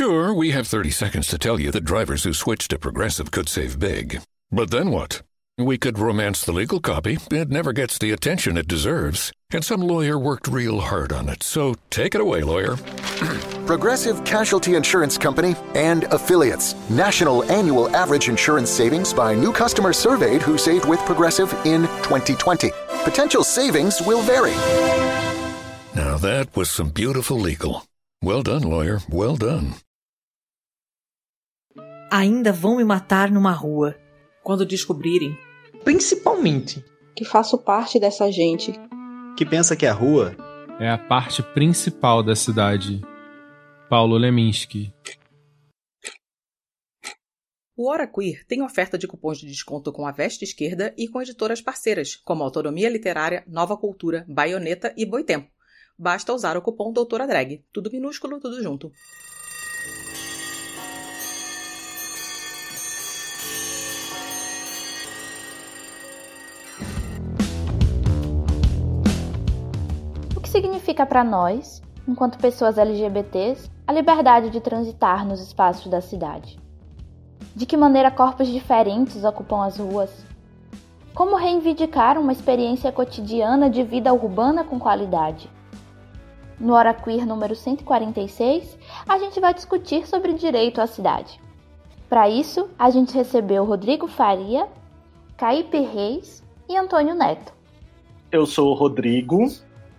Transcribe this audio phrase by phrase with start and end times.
[0.00, 3.50] Sure, we have 30 seconds to tell you that drivers who switch to Progressive could
[3.50, 4.22] save big.
[4.50, 5.20] But then what?
[5.58, 7.18] We could romance the legal copy.
[7.30, 9.30] It never gets the attention it deserves.
[9.50, 11.42] And some lawyer worked real hard on it.
[11.42, 12.76] So take it away, lawyer.
[13.66, 16.74] Progressive Casualty Insurance Company and affiliates.
[16.88, 22.70] National annual average insurance savings by new customers surveyed who saved with Progressive in 2020.
[23.04, 24.54] Potential savings will vary.
[25.94, 27.84] Now that was some beautiful legal.
[28.22, 29.00] Well done, lawyer.
[29.10, 29.74] Well done.
[32.10, 33.96] Ainda vão me matar numa rua.
[34.42, 35.38] Quando descobrirem.
[35.84, 36.84] Principalmente.
[37.14, 38.72] Que faço parte dessa gente.
[39.36, 40.36] Que pensa que a rua
[40.80, 43.00] é a parte principal da cidade.
[43.88, 44.92] Paulo Leminski.
[47.76, 51.22] O Hora Queer tem oferta de cupons de desconto com a Veste Esquerda e com
[51.22, 55.48] editoras parceiras, como Autonomia Literária, Nova Cultura, Baioneta e Boitempo.
[55.96, 57.64] Basta usar o cupom Doutora Drag.
[57.72, 58.90] Tudo minúsculo, tudo junto.
[70.60, 76.58] Significa para nós, enquanto pessoas LGBTs, a liberdade de transitar nos espaços da cidade?
[77.56, 80.24] De que maneira corpos diferentes ocupam as ruas?
[81.14, 85.50] Como reivindicar uma experiência cotidiana de vida urbana com qualidade?
[86.58, 91.40] No Hora Queer número 146, a gente vai discutir sobre direito à cidade.
[92.06, 94.68] Para isso, a gente recebeu Rodrigo Faria,
[95.38, 97.50] Caípe Reis e Antônio Neto.
[98.30, 99.48] Eu sou o Rodrigo,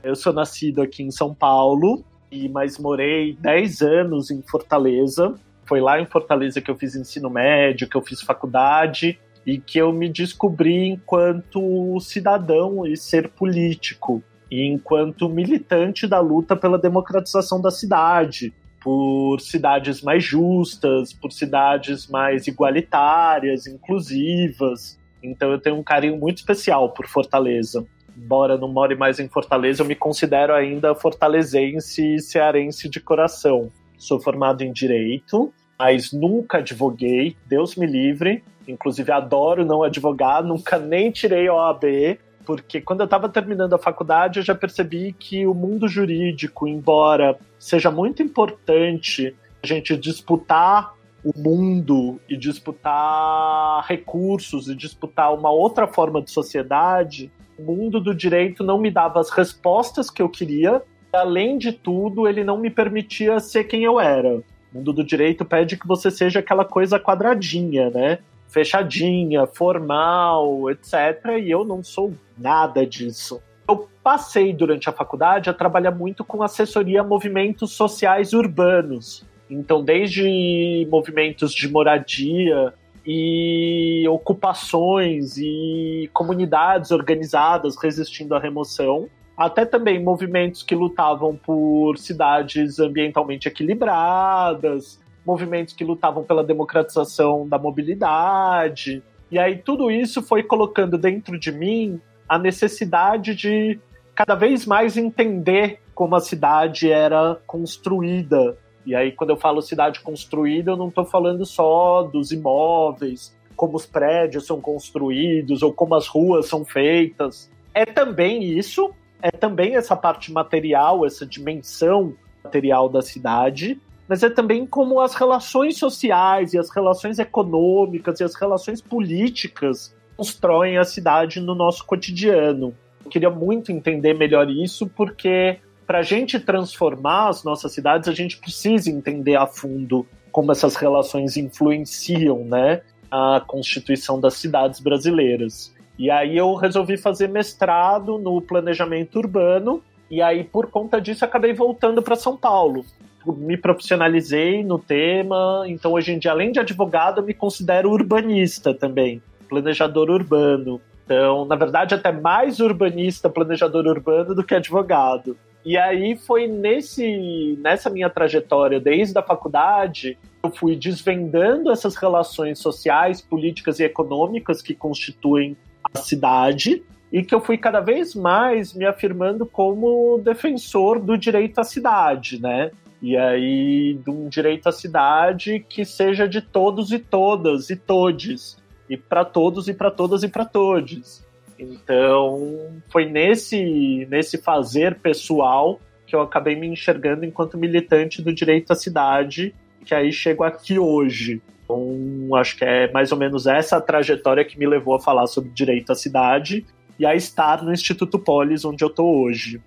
[0.04, 2.04] eu sou nascido aqui em São Paulo,
[2.52, 5.36] mas morei 10 anos em Fortaleza.
[5.66, 9.80] Foi lá em Fortaleza que eu fiz ensino médio, que eu fiz faculdade e que
[9.80, 17.62] eu me descobri enquanto cidadão e ser político e enquanto militante da luta pela democratização
[17.62, 25.00] da cidade, por cidades mais justas, por cidades mais igualitárias, inclusivas.
[25.24, 27.86] Então eu tenho um carinho muito especial por Fortaleza.
[28.22, 33.72] Embora não more mais em Fortaleza, eu me considero ainda fortalezense e cearense de coração.
[33.98, 38.44] Sou formado em direito, mas nunca advoguei, Deus me livre.
[38.68, 44.40] Inclusive adoro não advogar, nunca nem tirei OAB, porque quando eu estava terminando a faculdade
[44.40, 50.94] eu já percebi que o mundo jurídico, embora seja muito importante a gente disputar
[51.24, 57.32] o mundo e disputar recursos e disputar uma outra forma de sociedade,
[57.62, 60.82] mundo do direito não me dava as respostas que eu queria.
[61.12, 64.38] Além de tudo, ele não me permitia ser quem eu era.
[64.38, 68.20] O mundo do direito pede que você seja aquela coisa quadradinha, né?
[68.52, 71.38] fechadinha, formal, etc.
[71.42, 73.42] E eu não sou nada disso.
[73.68, 79.26] Eu passei durante a faculdade a trabalhar muito com assessoria a movimentos sociais urbanos.
[79.50, 82.74] Então, desde movimentos de moradia
[83.06, 92.80] e ocupações e comunidades organizadas resistindo à remoção, até também movimentos que lutavam por cidades
[92.80, 99.04] ambientalmente equilibradas, movimentos que lutavam pela democratização da mobilidade.
[99.32, 103.80] E aí tudo isso foi colocando dentro de mim a necessidade de
[104.14, 108.58] cada vez mais entender como a cidade era construída.
[108.86, 113.76] E aí, quando eu falo cidade construída, eu não estou falando só dos imóveis, como
[113.76, 117.52] os prédios são construídos ou como as ruas são feitas.
[117.74, 124.30] É também isso, é também essa parte material, essa dimensão material da cidade, mas é
[124.30, 130.84] também como as relações sociais e as relações econômicas e as relações políticas constroem a
[130.84, 132.76] cidade no nosso cotidiano.
[133.06, 135.60] Eu queria muito entender melhor isso, porque
[135.92, 140.78] para a gente transformar as nossas cidades, a gente precisa entender a fundo como essas
[140.78, 142.80] relações influenciam né,
[143.12, 145.76] a constituição das cidades brasileiras.
[146.00, 151.54] E aí eu resolvi fazer mestrado no planejamento urbano, e aí por conta disso acabei
[151.54, 152.86] voltando para São Paulo
[153.28, 158.74] me profissionalizei no tema, então hoje em dia, além de advogado, eu me considero urbanista
[158.74, 160.82] também, planejador urbano.
[161.06, 165.38] Então, na verdade, até mais urbanista, planejador urbano do que advogado.
[165.64, 172.60] E aí foi nesse nessa minha trajetória desde a faculdade, eu fui desvendando essas relações
[172.60, 175.56] sociais, políticas e econômicas que constituem
[175.94, 181.60] a cidade e que eu fui cada vez mais me afirmando como defensor do direito
[181.60, 182.72] à cidade, né?
[183.02, 188.58] E aí, de um direito à cidade que seja de todos e todas e todes.
[188.88, 191.24] E para todos e para todas e para todos.
[191.62, 198.72] Então, foi nesse, nesse fazer pessoal que eu acabei me enxergando enquanto militante do direito
[198.72, 199.54] à cidade
[199.86, 201.42] que aí chego aqui hoje.
[201.64, 205.52] Então, acho que é mais ou menos essa trajetória que me levou a falar sobre
[205.52, 206.66] direito à cidade
[207.00, 209.62] e a estar no Instituto Polis, onde eu estou hoje.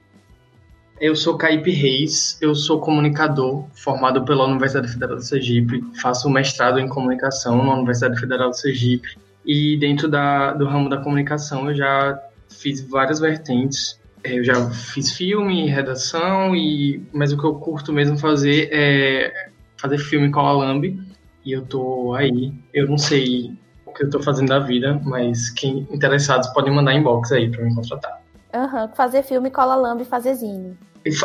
[1.00, 6.78] Eu sou Caipe Reis, eu sou comunicador, formado pela Universidade Federal do Sergipe, faço mestrado
[6.78, 11.76] em comunicação na Universidade Federal do Sergipe e dentro da, do ramo da comunicação eu
[11.76, 12.18] já
[12.48, 14.00] fiz várias vertentes.
[14.22, 19.50] É, eu já fiz filme, redação, e mas o que eu curto mesmo fazer é
[19.76, 20.98] fazer filme com a Lambi.
[21.44, 22.52] E eu tô aí.
[22.72, 23.52] Eu não sei
[23.84, 27.62] o que eu tô fazendo da vida, mas quem interessados podem mandar inbox aí para
[27.64, 28.22] me contratar.
[28.54, 30.76] Aham, uhum, fazer filme, cola lambe e fazer zine.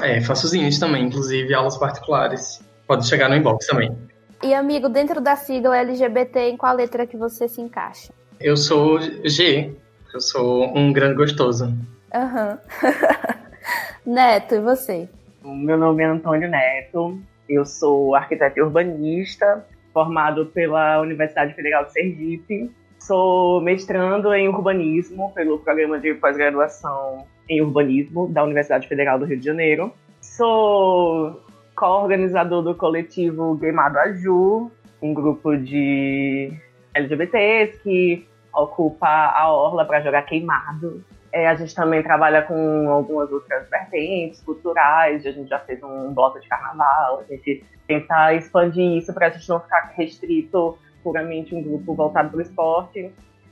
[0.02, 2.60] É, faço zines também, inclusive aulas particulares.
[2.86, 3.96] Pode chegar no inbox também.
[4.42, 8.14] E amigo, dentro da sigla LGBT, em qual letra que você se encaixa?
[8.40, 9.74] Eu sou G.
[10.14, 11.74] Eu sou um grande gostoso.
[12.14, 12.58] Aham.
[12.82, 14.14] Uhum.
[14.14, 15.10] Neto, e você?
[15.44, 17.20] Meu nome é Antônio Neto.
[17.50, 22.72] Eu sou arquiteto e urbanista, formado pela Universidade Federal de Sergipe.
[22.98, 29.40] Sou mestrando em urbanismo pelo programa de pós-graduação em urbanismo da Universidade Federal do Rio
[29.40, 29.94] de Janeiro.
[30.22, 31.42] Sou
[31.80, 34.70] co-organizador do coletivo Gameado Aju,
[35.02, 36.52] um grupo de
[36.94, 41.02] LGBTs que ocupa a orla para jogar queimado.
[41.32, 46.14] É, a gente também trabalha com algumas outras vertentes culturais, a gente já fez um
[46.14, 51.56] bloco de carnaval, a gente tenta expandir isso para a gente não ficar restrito puramente
[51.56, 53.10] um grupo voltado para o esporte.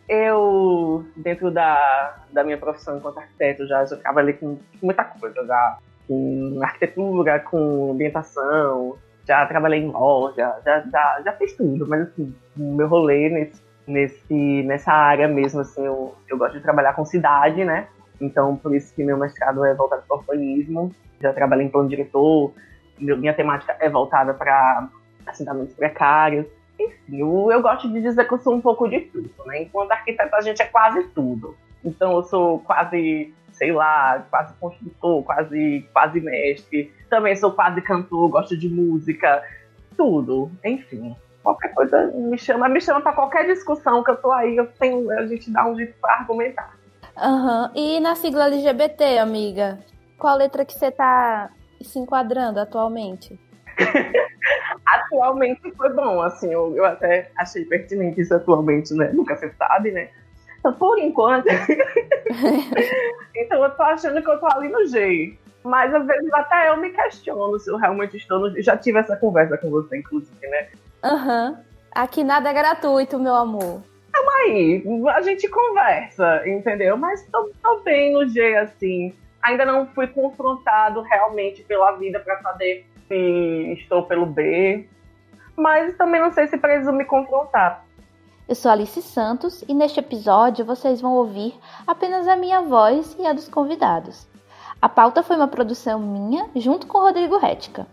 [0.10, 5.78] Eu, dentro da, da minha profissão enquanto arquiteto, já, já trabalhei com muita coisa, já
[6.08, 12.34] com arquitetura, com ambientação, já trabalhei em loja, já, já, já fiz tudo, mas assim,
[12.58, 17.06] o meu rolê nesse, nesse, nessa área mesmo, assim, eu, eu gosto de trabalhar com
[17.06, 17.88] cidade, né?
[18.22, 22.54] Então, por isso que meu mestrado é voltado para urbanismo, já trabalhei em plano diretor,
[22.98, 24.88] minha temática é voltada para
[25.26, 26.46] assentamentos precários,
[26.80, 29.64] enfim, eu, eu gosto de dizer que eu sou um pouco de tudo, né?
[29.64, 31.56] Enquanto arquiteto a gente é quase tudo.
[31.88, 36.94] Então eu sou quase, sei lá, quase construtor, quase, quase mestre.
[37.10, 39.42] Também sou quase cantor, gosto de música,
[39.96, 40.52] tudo.
[40.64, 44.68] Enfim, qualquer coisa me chama, me chama para qualquer discussão que eu tô aí, eu
[44.68, 46.78] tenho, a gente dá um jeito para argumentar.
[47.18, 47.64] Aham.
[47.64, 47.72] Uhum.
[47.76, 49.80] E na sigla LGBT, amiga?
[50.18, 51.50] Qual letra que você tá
[51.82, 53.40] se enquadrando atualmente?
[54.86, 59.12] atualmente foi bom, assim, eu, eu até achei pertinente isso atualmente, né?
[59.14, 60.10] Nunca se sabe, né?
[60.74, 61.48] Por enquanto.
[63.36, 65.38] então, eu tô achando que eu tô ali no G.
[65.64, 68.62] Mas às vezes até eu me questiono se eu realmente estou no G.
[68.62, 70.70] Já tive essa conversa com você, inclusive, né?
[71.04, 71.50] Aham.
[71.50, 71.68] Uhum.
[71.94, 73.82] Aqui nada é gratuito, meu amor.
[74.12, 74.84] Calma aí,
[75.16, 76.96] a gente conversa, entendeu?
[76.96, 79.16] Mas tô, tô bem no G, assim.
[79.42, 84.88] Ainda não fui confrontado realmente pela vida para saber se estou pelo B,
[85.56, 87.87] mas também não sei se preciso me confrontar.
[88.48, 91.54] Eu sou Alice Santos e neste episódio vocês vão ouvir
[91.86, 94.26] apenas a minha voz e a dos convidados.
[94.82, 97.86] A pauta foi uma produção minha junto com Rodrigo Rética.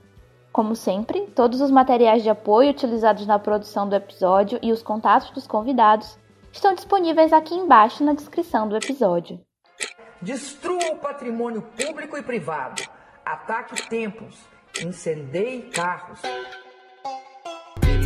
[0.52, 5.30] Como sempre, todos os materiais de apoio utilizados na produção do episódio e os contatos
[5.30, 6.16] dos convidados
[6.52, 9.40] estão disponíveis aqui embaixo na descrição do episódio.
[10.22, 12.82] Destrua o patrimônio público e privado.
[13.26, 16.20] Ataque templos Incendeie carros.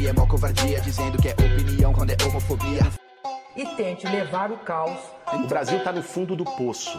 [0.07, 2.83] É mó covardia, dizendo que é opinião quando é homofobia.
[3.57, 4.99] E tente levar o caos.
[5.35, 6.99] O Brasil tá no fundo do poço.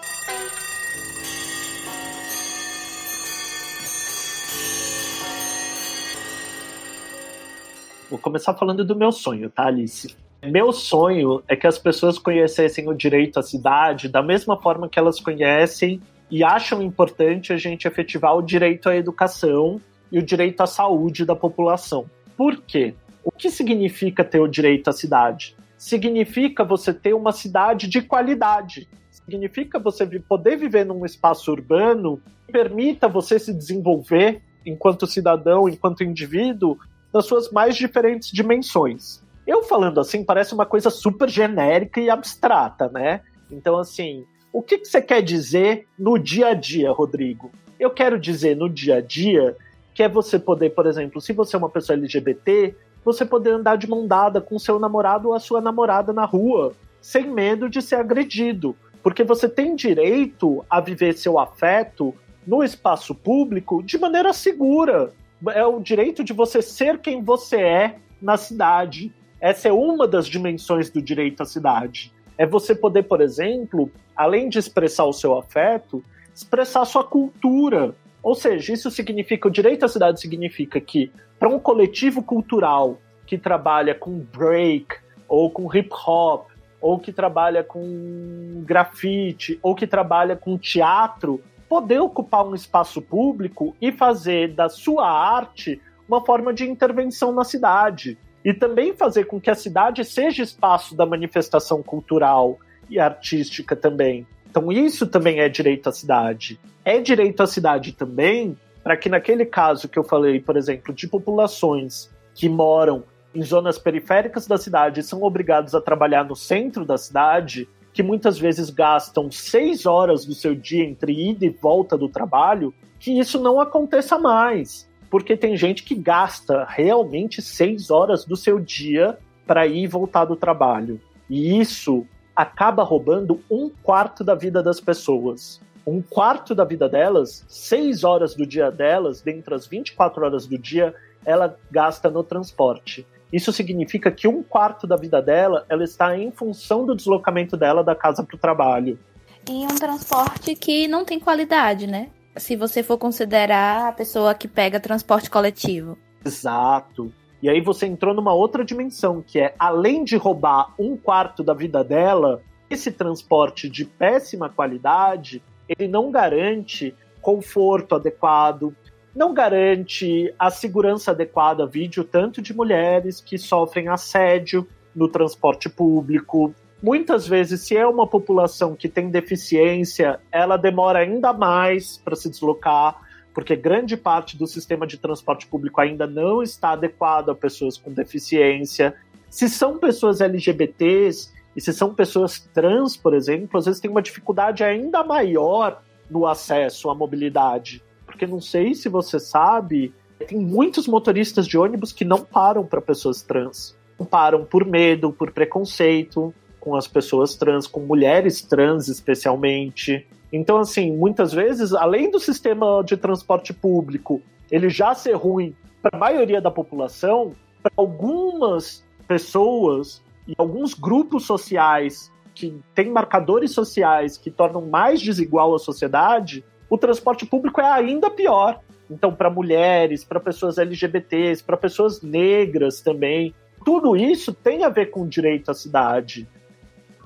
[8.10, 10.16] Vou começar falando do meu sonho, tá, Alice?
[10.44, 15.00] Meu sonho é que as pessoas conhecessem o direito à cidade da mesma forma que
[15.00, 20.62] elas conhecem e acham importante a gente efetivar o direito à educação e o direito
[20.62, 22.06] à saúde da população.
[22.40, 22.96] Por quê?
[23.22, 25.58] O que significa ter o direito à cidade?
[25.78, 28.88] Significa você ter uma cidade de qualidade.
[29.12, 36.02] Significa você poder viver num espaço urbano que permita você se desenvolver enquanto cidadão, enquanto
[36.02, 36.78] indivíduo,
[37.14, 39.22] nas suas mais diferentes dimensões.
[39.46, 43.20] Eu falando assim parece uma coisa super genérica e abstrata, né?
[43.52, 47.52] Então, assim, o que, que você quer dizer no dia a dia, Rodrigo?
[47.78, 49.58] Eu quero dizer no dia a dia
[50.00, 53.76] que é você poder, por exemplo, se você é uma pessoa LGBT, você poder andar
[53.76, 57.82] de mão dada com seu namorado ou a sua namorada na rua, sem medo de
[57.82, 58.74] ser agredido.
[59.04, 62.16] Porque você tem direito a viver seu afeto
[62.48, 65.12] no espaço público de maneira segura.
[65.48, 69.14] É o direito de você ser quem você é na cidade.
[69.42, 72.14] Essa é uma das dimensões do direito à cidade.
[72.38, 76.02] É você poder, por exemplo, além de expressar o seu afeto,
[76.34, 81.60] expressar sua cultura, Ou seja, isso significa, o direito à cidade significa que, para um
[81.60, 84.96] coletivo cultural que trabalha com break,
[85.28, 86.50] ou com hip hop,
[86.82, 93.76] ou que trabalha com grafite, ou que trabalha com teatro, poder ocupar um espaço público
[93.80, 98.18] e fazer da sua arte uma forma de intervenção na cidade.
[98.44, 102.58] E também fazer com que a cidade seja espaço da manifestação cultural
[102.90, 104.26] e artística também.
[104.50, 106.60] Então, isso também é direito à cidade.
[106.84, 111.08] É direito à cidade também para que, naquele caso que eu falei, por exemplo, de
[111.08, 113.04] populações que moram
[113.36, 118.02] em zonas periféricas da cidade e são obrigados a trabalhar no centro da cidade, que
[118.02, 123.12] muitas vezes gastam seis horas do seu dia entre ida e volta do trabalho, que
[123.20, 124.90] isso não aconteça mais.
[125.10, 130.26] Porque tem gente que gasta realmente seis horas do seu dia para ir e voltar
[130.26, 131.00] do trabalho.
[131.30, 132.06] E isso
[132.40, 135.60] acaba roubando um quarto da vida das pessoas.
[135.86, 140.58] Um quarto da vida delas, seis horas do dia delas, dentre as 24 horas do
[140.58, 143.06] dia, ela gasta no transporte.
[143.32, 147.84] Isso significa que um quarto da vida dela, ela está em função do deslocamento dela
[147.84, 148.98] da casa para o trabalho.
[149.46, 152.10] E um transporte que não tem qualidade, né?
[152.38, 155.98] Se você for considerar a pessoa que pega transporte coletivo.
[156.24, 157.12] Exato.
[157.42, 161.54] E aí você entrou numa outra dimensão, que é além de roubar um quarto da
[161.54, 168.76] vida dela, esse transporte de péssima qualidade, ele não garante conforto adequado,
[169.16, 176.54] não garante a segurança adequada, vídeo tanto de mulheres que sofrem assédio no transporte público.
[176.82, 182.30] Muitas vezes, se é uma população que tem deficiência, ela demora ainda mais para se
[182.30, 183.09] deslocar
[183.40, 187.90] porque grande parte do sistema de transporte público ainda não está adequado a pessoas com
[187.90, 188.94] deficiência.
[189.30, 194.02] Se são pessoas LGBTs e se são pessoas trans, por exemplo, às vezes tem uma
[194.02, 197.82] dificuldade ainda maior no acesso à mobilidade.
[198.06, 199.94] Porque não sei se você sabe,
[200.28, 203.74] tem muitos motoristas de ônibus que não param para pessoas trans.
[203.98, 210.06] Não param por medo, por preconceito com as pessoas trans, com mulheres trans especialmente.
[210.32, 214.22] Então, assim, muitas vezes, além do sistema de transporte público
[214.52, 221.26] ele já ser ruim para a maioria da população, para algumas pessoas e alguns grupos
[221.26, 227.70] sociais que têm marcadores sociais que tornam mais desigual a sociedade, o transporte público é
[227.70, 228.60] ainda pior.
[228.90, 234.88] Então, para mulheres, para pessoas LGBTs, para pessoas negras também, tudo isso tem a ver
[234.88, 236.28] com o direito à cidade.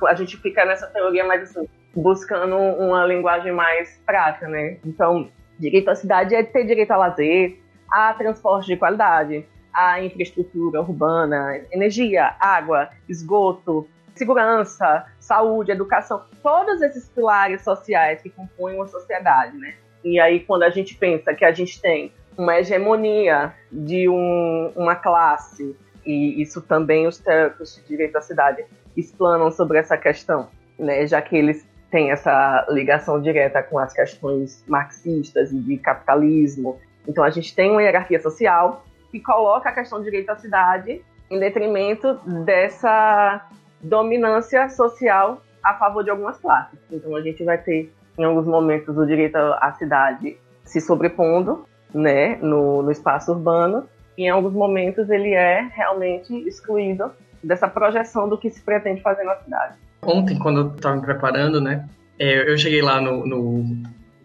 [0.06, 4.78] A gente fica nessa teoria mais assim, buscando uma linguagem mais prática, né?
[4.86, 7.60] Então, direito à cidade é ter direito a lazer,
[7.92, 17.10] a transporte de qualidade, a infraestrutura urbana, energia, água, esgoto, segurança, saúde, educação, todos esses
[17.10, 19.74] pilares sociais que compõem uma sociedade, né?
[20.04, 24.96] E aí, quando a gente pensa que a gente tem uma hegemonia de um, uma
[24.96, 28.66] classe, e isso também os teóricos de direito à cidade
[28.98, 31.08] explanam sobre essa questão, né?
[31.08, 36.80] Já que eles tem essa ligação direta com as questões marxistas e de capitalismo.
[37.08, 41.06] Então a gente tem uma hierarquia social que coloca a questão do direito à cidade
[41.30, 43.48] em detrimento dessa
[43.80, 46.80] dominância social a favor de algumas classes.
[46.92, 50.36] Então a gente vai ter em alguns momentos o direito à cidade
[50.66, 57.12] se sobrepondo, né, no, no espaço urbano, e em alguns momentos ele é realmente excluído
[57.44, 59.83] dessa projeção do que se pretende fazer na cidade.
[60.06, 61.88] Ontem, quando eu estava me preparando, né,
[62.20, 63.64] é, eu cheguei lá no, no,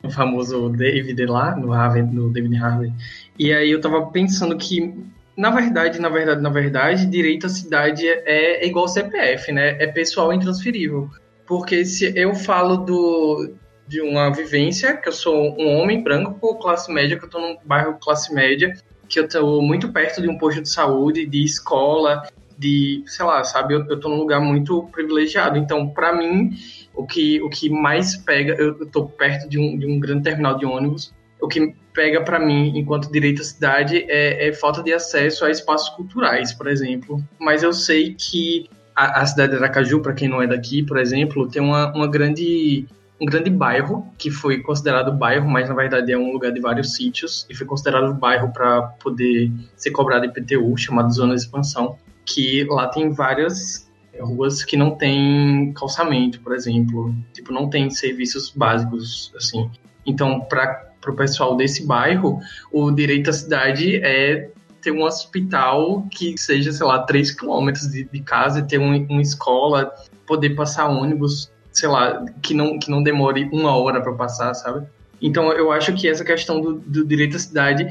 [0.02, 2.92] no, famoso David lá, no, Harvey, no David Harvey,
[3.38, 4.94] e aí eu estava pensando que,
[5.36, 9.82] na verdade, na verdade, na verdade, direito à cidade é, é igual CPF, né?
[9.82, 11.08] É pessoal intransferível.
[11.46, 13.54] Porque se eu falo do,
[13.86, 17.56] de uma vivência, que eu sou um homem branco, classe média, que eu estou num
[17.64, 18.74] bairro classe média,
[19.08, 23.44] que eu estou muito perto de um posto de saúde, de escola, de, sei lá,
[23.44, 25.56] sabe, eu, eu tô num lugar muito privilegiado.
[25.56, 26.50] Então, para mim,
[26.92, 30.24] o que, o que mais pega, eu, estou tô perto de um, de um grande
[30.24, 34.82] terminal de ônibus, o que pega para mim, enquanto direito à cidade, é, é, falta
[34.82, 37.22] de acesso a espaços culturais, por exemplo.
[37.38, 40.98] Mas eu sei que a, a cidade de Aracaju, para quem não é daqui, por
[40.98, 42.86] exemplo, tem uma, uma grande
[43.20, 46.94] um grande bairro que foi considerado bairro, mas na verdade é um lugar de vários
[46.94, 51.98] sítios e foi considerado bairro para poder ser cobrado IPTU, chamado Zona de Expansão
[52.28, 53.88] que lá tem várias
[54.20, 59.70] ruas que não tem calçamento, por exemplo, tipo não tem serviços básicos assim.
[60.06, 62.40] Então, para o pessoal desse bairro,
[62.72, 68.04] o direito à cidade é ter um hospital que seja, sei lá, 3 quilômetros de,
[68.04, 69.92] de, casa, ter um, uma escola,
[70.26, 74.86] poder passar ônibus, sei lá, que não, que não demore uma hora para passar, sabe?
[75.20, 77.88] Então, eu acho que essa questão do, do direito à cidade,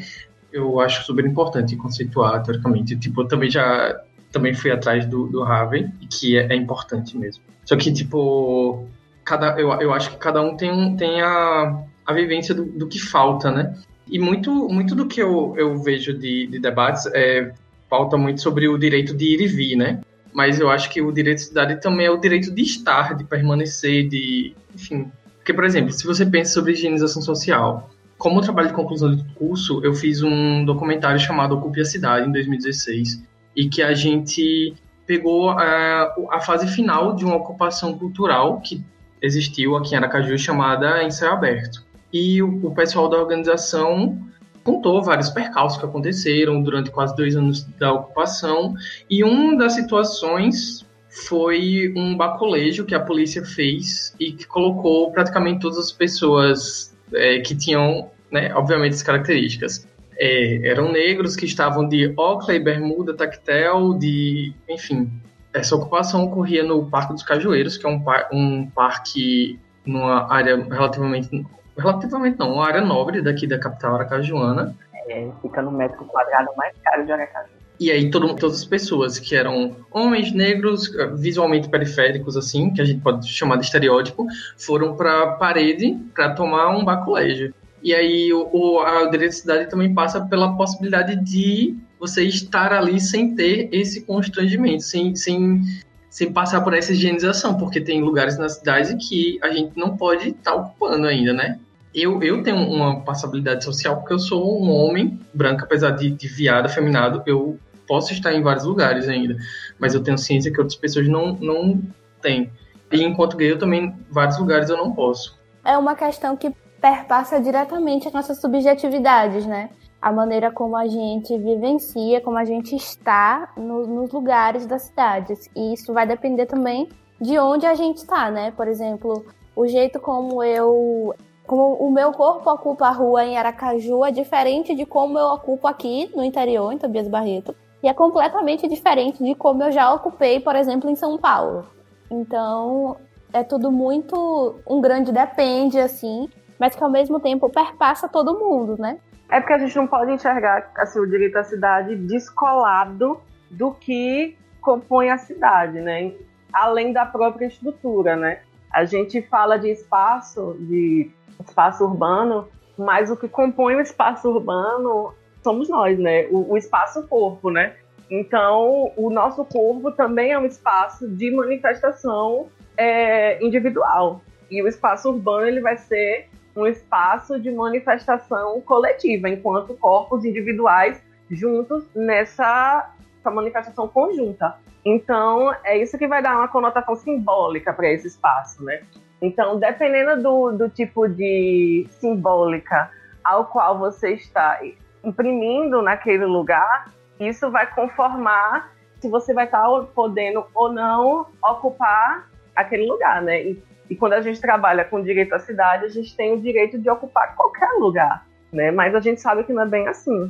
[0.51, 2.95] eu acho super importante conceituar, teoricamente.
[2.95, 4.01] Tipo, eu também já
[4.37, 7.43] também fui atrás do, do Harvey, que é, é importante mesmo.
[7.65, 8.87] Só que, tipo,
[9.25, 12.99] cada, eu, eu acho que cada um tem, tem a, a vivência do, do que
[12.99, 13.75] falta, né?
[14.07, 17.51] E muito, muito do que eu, eu vejo de, de debates é,
[17.89, 19.99] falta muito sobre o direito de ir e vir, né?
[20.31, 23.23] Mas eu acho que o direito de cidade também é o direito de estar, de
[23.23, 24.55] permanecer, de.
[24.73, 25.11] Enfim.
[25.37, 29.81] Porque, por exemplo, se você pensa sobre higienização social, como trabalho de conclusão do curso,
[29.83, 33.23] eu fiz um documentário chamado Ocupe a Cidade, em 2016,
[33.57, 34.75] e que a gente
[35.07, 38.85] pegou a, a fase final de uma ocupação cultural que
[39.19, 41.83] existiu aqui em Aracaju chamada Ensaio Aberto.
[42.13, 44.19] E o, o pessoal da organização
[44.63, 48.75] contou vários percalços que aconteceram durante quase dois anos da ocupação,
[49.09, 55.61] e uma das situações foi um bacolejo que a polícia fez e que colocou praticamente
[55.61, 59.87] todas as pessoas é, que tinham, né, obviamente, as características.
[60.19, 65.11] É, eram negros que estavam de Oakley, bermuda, tactel, de, enfim.
[65.53, 70.55] Essa ocupação ocorria no Parque dos Cajueiros, que é um, par um parque numa área
[70.55, 71.45] relativamente
[71.77, 74.75] relativamente não, uma área nobre daqui da capital aracajuana.
[75.07, 77.49] É, fica no metro quadrado mais caro de Aracaju.
[77.79, 82.85] E aí todo, todas as pessoas que eram homens negros, visualmente periféricos, assim, que a
[82.85, 84.25] gente pode chamar de estereótipo,
[84.57, 87.53] foram para a parede para tomar um baculejo.
[87.81, 92.73] E aí o, o, a direito de cidade também passa pela possibilidade de você estar
[92.73, 95.61] ali sem ter esse constrangimento, sem, sem,
[96.09, 100.29] sem passar por essa higienização, porque tem lugares na cidade que a gente não pode
[100.29, 101.59] estar tá ocupando ainda, né?
[101.93, 106.27] Eu, eu tenho uma passabilidade social porque eu sou um homem branco, apesar de, de
[106.27, 107.57] viado, afeminado, eu
[107.87, 109.37] posso estar em vários lugares ainda,
[109.79, 111.81] mas eu tenho ciência que outras pessoas não, não
[112.21, 112.51] têm.
[112.91, 115.37] E enquanto gay, eu também, vários lugares eu não posso.
[115.65, 119.69] É uma questão que perpassa diretamente as nossas subjetividades, né?
[120.01, 125.49] A maneira como a gente vivencia, como a gente está no, nos lugares das cidades.
[125.55, 126.87] E isso vai depender também
[127.19, 128.51] de onde a gente está, né?
[128.51, 129.25] Por exemplo,
[129.55, 131.15] o jeito como eu
[131.47, 135.65] como o meu corpo ocupa a rua em Aracaju é diferente de como eu ocupo
[135.65, 137.55] aqui no interior, em Tobias Barreto.
[137.81, 141.65] E é completamente diferente de como eu já ocupei, por exemplo, em São Paulo.
[142.11, 142.97] Então,
[143.31, 146.27] é tudo muito um grande depende, assim,
[146.59, 148.99] mas que ao mesmo tempo perpassa todo mundo, né?
[149.29, 154.37] É porque a gente não pode enxergar assim, o direito à cidade descolado do que
[154.61, 156.13] compõe a cidade, né?
[156.51, 158.39] Além da própria estrutura, né?
[158.71, 161.11] A gente fala de espaço, de
[161.45, 166.27] espaço urbano, mas o que compõe o espaço urbano somos nós, né?
[166.29, 167.75] O, o espaço-corpo, né?
[168.09, 174.21] Então, o nosso corpo também é um espaço de manifestação é, individual.
[174.49, 180.99] E o espaço urbano ele vai ser um espaço de manifestação coletiva, enquanto corpos individuais
[181.29, 182.91] juntos nessa
[183.23, 184.55] manifestação conjunta.
[184.83, 188.81] Então, é isso que vai dar uma conotação simbólica para esse espaço, né?
[189.21, 192.89] Então, dependendo do, do tipo de simbólica
[193.23, 194.59] ao qual você está
[195.03, 196.89] imprimindo naquele lugar,
[197.19, 203.55] isso vai conformar se você vai estar podendo ou não ocupar aquele lugar, né?
[203.89, 206.89] E quando a gente trabalha com direito à cidade, a gente tem o direito de
[206.89, 208.71] ocupar qualquer lugar, né?
[208.71, 210.29] Mas a gente sabe que não é bem assim.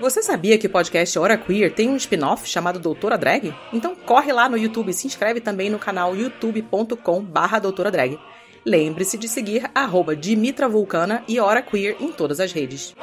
[0.00, 3.54] Você sabia que o podcast Hora Queer tem um spin-off chamado Doutora Drag?
[3.72, 8.18] Então corre lá no YouTube e se inscreve também no canal youtube.com barra Doutora Drag.
[8.64, 12.94] Lembre-se de seguir arroba Dimitra Vulcana e Hora Queer em todas as redes.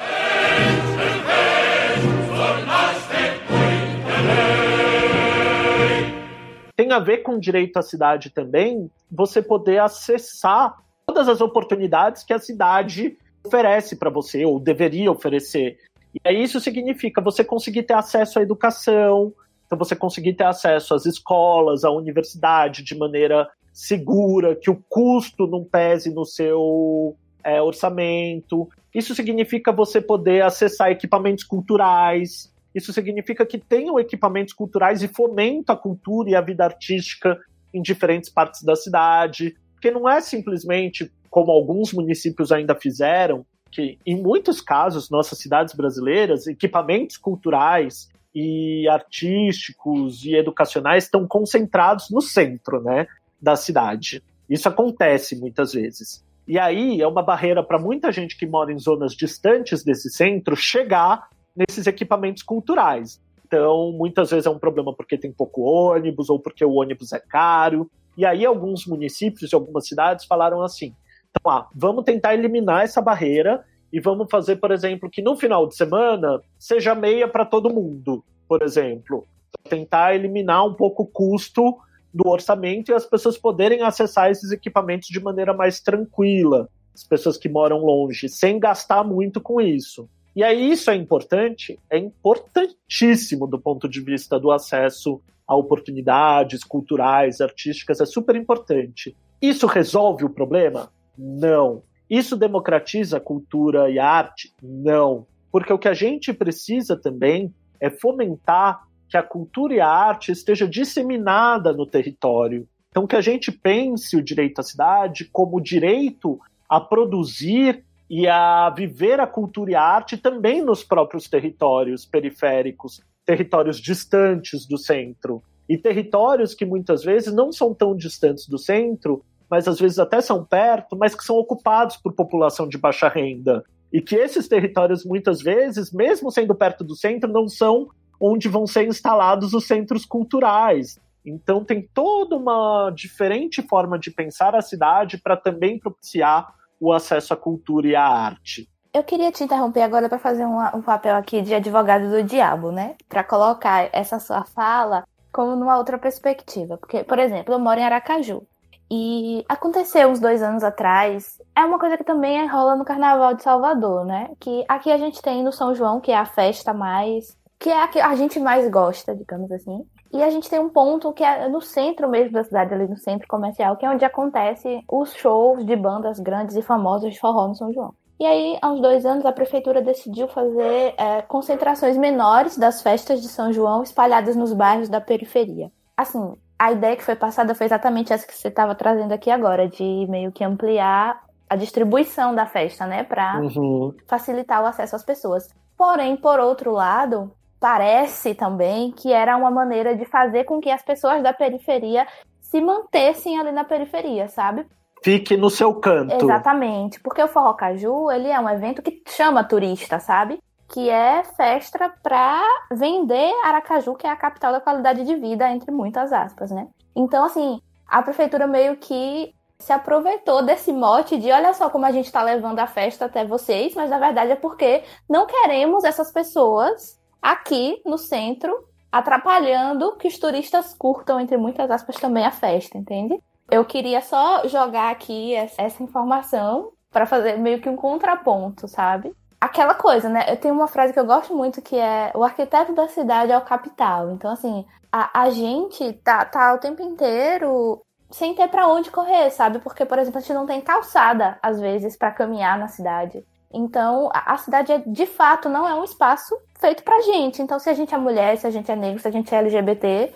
[6.76, 12.34] Tem a ver com direito à cidade também, você poder acessar todas as oportunidades que
[12.34, 15.80] a cidade oferece para você, ou deveria oferecer.
[16.14, 19.34] E aí isso significa você conseguir ter acesso à educação,
[19.66, 25.46] então você conseguir ter acesso às escolas, à universidade de maneira segura, que o custo
[25.46, 28.68] não pese no seu é, orçamento.
[28.92, 32.52] Isso significa você poder acessar equipamentos culturais.
[32.74, 37.38] Isso significa que tenham equipamentos culturais e fomento a cultura e a vida artística
[37.72, 39.56] em diferentes partes da cidade.
[39.76, 45.76] Porque não é simplesmente, como alguns municípios ainda fizeram, que em muitos casos, nossas cidades
[45.76, 53.06] brasileiras, equipamentos culturais e artísticos e educacionais estão concentrados no centro, né,
[53.42, 54.24] da cidade.
[54.50, 56.26] Isso acontece muitas vezes.
[56.48, 60.56] E aí é uma barreira para muita gente que mora em zonas distantes desse centro
[60.56, 63.22] chegar nesses equipamentos culturais.
[63.46, 67.20] Então, muitas vezes é um problema porque tem pouco ônibus ou porque o ônibus é
[67.20, 67.90] caro.
[68.18, 70.94] E aí, alguns municípios e algumas cidades falaram assim:
[71.30, 75.68] então, ah, vamos tentar eliminar essa barreira e vamos fazer, por exemplo, que no final
[75.68, 79.26] de semana seja meia para todo mundo, por exemplo.
[79.70, 81.78] Tentar eliminar um pouco o custo
[82.18, 87.38] do orçamento e as pessoas poderem acessar esses equipamentos de maneira mais tranquila, as pessoas
[87.38, 90.10] que moram longe, sem gastar muito com isso.
[90.36, 96.64] E aí isso é importante, é importantíssimo do ponto de vista do acesso a oportunidades
[96.64, 99.16] culturais, artísticas, é super importante.
[99.42, 100.92] Isso resolve o problema?
[101.18, 101.84] Não.
[102.10, 104.54] Isso democratiza a cultura e a arte?
[104.62, 105.26] Não.
[105.52, 110.32] Porque o que a gente precisa também é fomentar que a cultura e a arte
[110.32, 112.68] esteja disseminada no território.
[112.90, 118.70] Então que a gente pense o direito à cidade como direito a produzir e a
[118.70, 125.44] viver a cultura e a arte também nos próprios territórios periféricos, territórios distantes do centro.
[125.68, 130.22] E territórios que muitas vezes não são tão distantes do centro, mas às vezes até
[130.22, 133.64] são perto, mas que são ocupados por população de baixa renda.
[133.92, 138.66] E que esses territórios, muitas vezes, mesmo sendo perto do centro, não são onde vão
[138.66, 141.00] ser instalados os centros culturais.
[141.26, 147.34] Então tem toda uma diferente forma de pensar a cidade para também propiciar o acesso
[147.34, 148.70] à cultura e à arte.
[148.94, 152.72] Eu queria te interromper agora para fazer um, um, papel aqui de advogado do diabo,
[152.72, 152.96] né?
[153.08, 156.78] Para colocar essa sua fala como numa outra perspectiva.
[156.78, 158.42] Porque, por exemplo, eu moro em Aracaju.
[158.90, 161.40] E aconteceu uns dois anos atrás.
[161.56, 164.32] É uma coisa que também rola no Carnaval de Salvador, né?
[164.40, 167.38] Que aqui a gente tem no São João, que é a festa mais.
[167.60, 169.86] Que é a que a gente mais gosta, digamos assim.
[170.14, 172.98] E a gente tem um ponto que é no centro mesmo da cidade, ali no
[172.98, 177.48] centro comercial, que é onde acontece os shows de bandas grandes e famosas de forró
[177.48, 177.94] no São João.
[178.20, 183.22] E aí, há uns dois anos, a prefeitura decidiu fazer é, concentrações menores das festas
[183.22, 185.72] de São João espalhadas nos bairros da periferia.
[185.96, 189.68] Assim, a ideia que foi passada foi exatamente essa que você estava trazendo aqui agora,
[189.68, 193.94] de meio que ampliar a distribuição da festa, né, para uhum.
[194.08, 195.48] facilitar o acesso às pessoas.
[195.78, 200.84] Porém, por outro lado, parece também que era uma maneira de fazer com que as
[200.84, 202.08] pessoas da periferia
[202.42, 204.66] se mantessem ali na periferia, sabe?
[205.04, 206.16] Fique no seu canto.
[206.16, 210.40] Exatamente, porque o Forró Caju, ele é um evento que chama turista, sabe?
[210.70, 212.42] Que é festa para
[212.72, 216.68] vender Aracaju, que é a capital da qualidade de vida, entre muitas aspas, né?
[216.96, 221.92] Então, assim, a prefeitura meio que se aproveitou desse mote de olha só como a
[221.92, 226.12] gente está levando a festa até vocês, mas na verdade é porque não queremos essas
[226.12, 228.54] pessoas aqui no centro,
[228.92, 233.20] atrapalhando que os turistas curtam, entre muitas aspas, também a festa, entende?
[233.50, 239.14] Eu queria só jogar aqui essa informação para fazer meio que um contraponto, sabe?
[239.40, 240.26] Aquela coisa, né?
[240.28, 243.38] Eu tenho uma frase que eu gosto muito que é o arquiteto da cidade é
[243.38, 244.12] o capital.
[244.12, 249.30] Então, assim, a, a gente tá, tá o tempo inteiro sem ter para onde correr,
[249.30, 249.60] sabe?
[249.60, 253.24] Porque, por exemplo, a gente não tem calçada, às vezes, para caminhar na cidade.
[253.54, 257.42] Então, a, cidade, é, de fato, não é um espaço feito pra gente.
[257.42, 259.38] Então, se a gente é mulher, se a gente é negro, se a gente é
[259.38, 260.14] LGBT,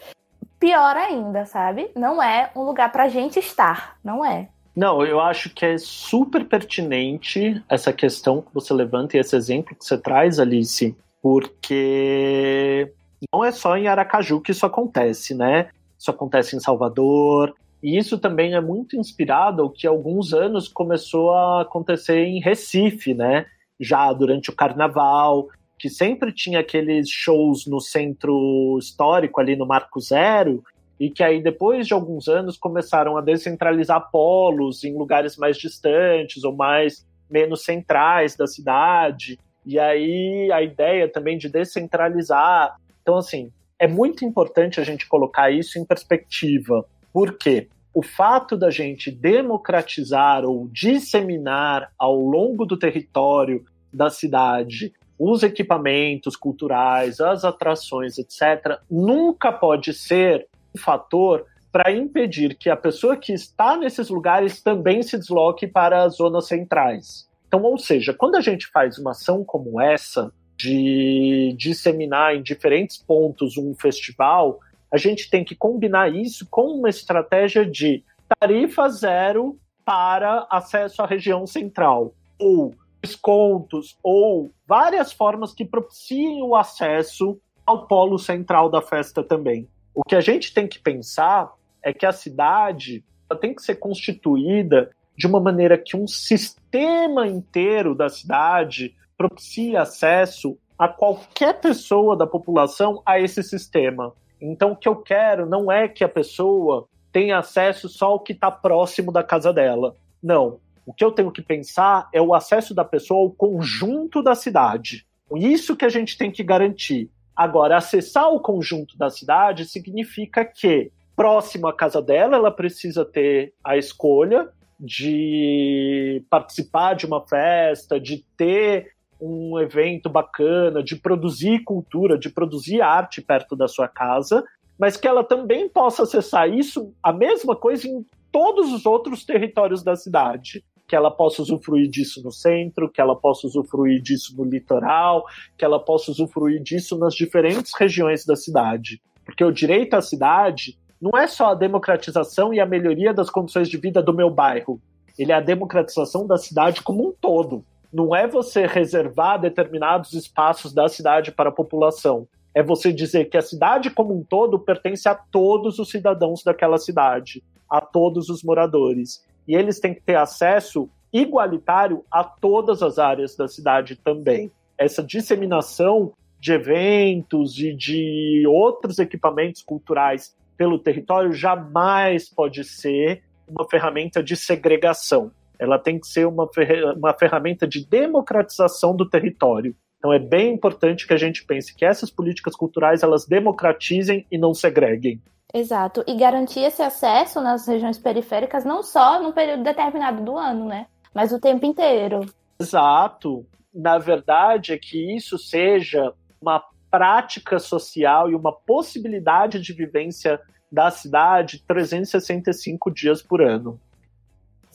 [0.59, 1.89] pior ainda, sabe?
[1.95, 4.49] Não é um lugar pra gente estar, não é.
[4.75, 9.75] Não, eu acho que é super pertinente essa questão que você levanta e esse exemplo
[9.75, 12.91] que você traz, Alice, porque
[13.33, 15.69] não é só em Aracaju que isso acontece, né?
[15.99, 21.33] Isso acontece em Salvador, e isso também é muito inspirado ao que alguns anos começou
[21.33, 23.45] a acontecer em Recife, né?
[23.79, 25.47] Já durante o carnaval,
[25.79, 30.63] que sempre tinha aqueles shows no centro histórico, ali no Marco Zero,
[30.99, 36.43] e que aí depois de alguns anos começaram a descentralizar polos em lugares mais distantes
[36.43, 39.39] ou mais menos centrais da cidade.
[39.65, 42.75] E aí a ideia também de descentralizar.
[43.01, 46.85] Então, assim, é muito importante a gente colocar isso em perspectiva.
[47.13, 47.67] Por quê?
[47.93, 56.35] O fato da gente democratizar ou disseminar ao longo do território da cidade os equipamentos
[56.35, 63.31] culturais, as atrações, etc., nunca pode ser um fator para impedir que a pessoa que
[63.31, 67.29] está nesses lugares também se desloque para as zonas centrais.
[67.47, 72.97] Então, ou seja, quando a gente faz uma ação como essa, de disseminar em diferentes
[72.97, 74.59] pontos um festival,
[74.91, 78.03] a gente tem que combinar isso com uma estratégia de
[78.39, 86.55] tarifa zero para acesso à região central, ou descontos ou várias formas que propiciem o
[86.55, 89.67] acesso ao polo central da festa também.
[89.93, 91.51] O que a gente tem que pensar
[91.81, 93.03] é que a cidade
[93.39, 100.57] tem que ser constituída de uma maneira que um sistema inteiro da cidade propicie acesso
[100.77, 104.13] a qualquer pessoa da população a esse sistema.
[104.41, 108.33] Então, o que eu quero não é que a pessoa tenha acesso só ao que
[108.33, 109.95] está próximo da casa dela.
[110.21, 110.59] Não.
[110.85, 115.05] O que eu tenho que pensar é o acesso da pessoa ao conjunto da cidade.
[115.35, 117.09] Isso que a gente tem que garantir.
[117.35, 123.53] Agora, acessar o conjunto da cidade significa que, próximo à casa dela, ela precisa ter
[123.63, 124.49] a escolha
[124.79, 132.81] de participar de uma festa, de ter um evento bacana, de produzir cultura, de produzir
[132.81, 134.43] arte perto da sua casa,
[134.79, 139.83] mas que ela também possa acessar isso, a mesma coisa em todos os outros territórios
[139.83, 140.63] da cidade.
[140.87, 145.23] Que ela possa usufruir disso no centro, que ela possa usufruir disso no litoral,
[145.55, 148.99] que ela possa usufruir disso nas diferentes regiões da cidade.
[149.23, 153.69] Porque o direito à cidade não é só a democratização e a melhoria das condições
[153.69, 154.81] de vida do meu bairro.
[155.17, 160.73] Ele é a democratização da cidade como um todo não é você reservar determinados espaços
[160.73, 162.27] da cidade para a população.
[162.53, 166.77] É você dizer que a cidade como um todo pertence a todos os cidadãos daquela
[166.77, 169.25] cidade, a todos os moradores.
[169.47, 174.51] E eles têm que ter acesso igualitário a todas as áreas da cidade também.
[174.77, 183.67] Essa disseminação de eventos e de outros equipamentos culturais pelo território jamais pode ser uma
[183.69, 186.49] ferramenta de segregação ela tem que ser uma,
[186.97, 189.75] uma ferramenta de democratização do território.
[189.99, 194.39] Então é bem importante que a gente pense que essas políticas culturais elas democratizem e
[194.39, 195.21] não segreguem.
[195.53, 200.65] Exato, e garantir esse acesso nas regiões periféricas não só num período determinado do ano,
[200.65, 200.87] né?
[201.13, 202.21] Mas o tempo inteiro.
[202.59, 203.45] Exato.
[203.71, 210.89] Na verdade é que isso seja uma prática social e uma possibilidade de vivência da
[210.89, 213.79] cidade 365 dias por ano.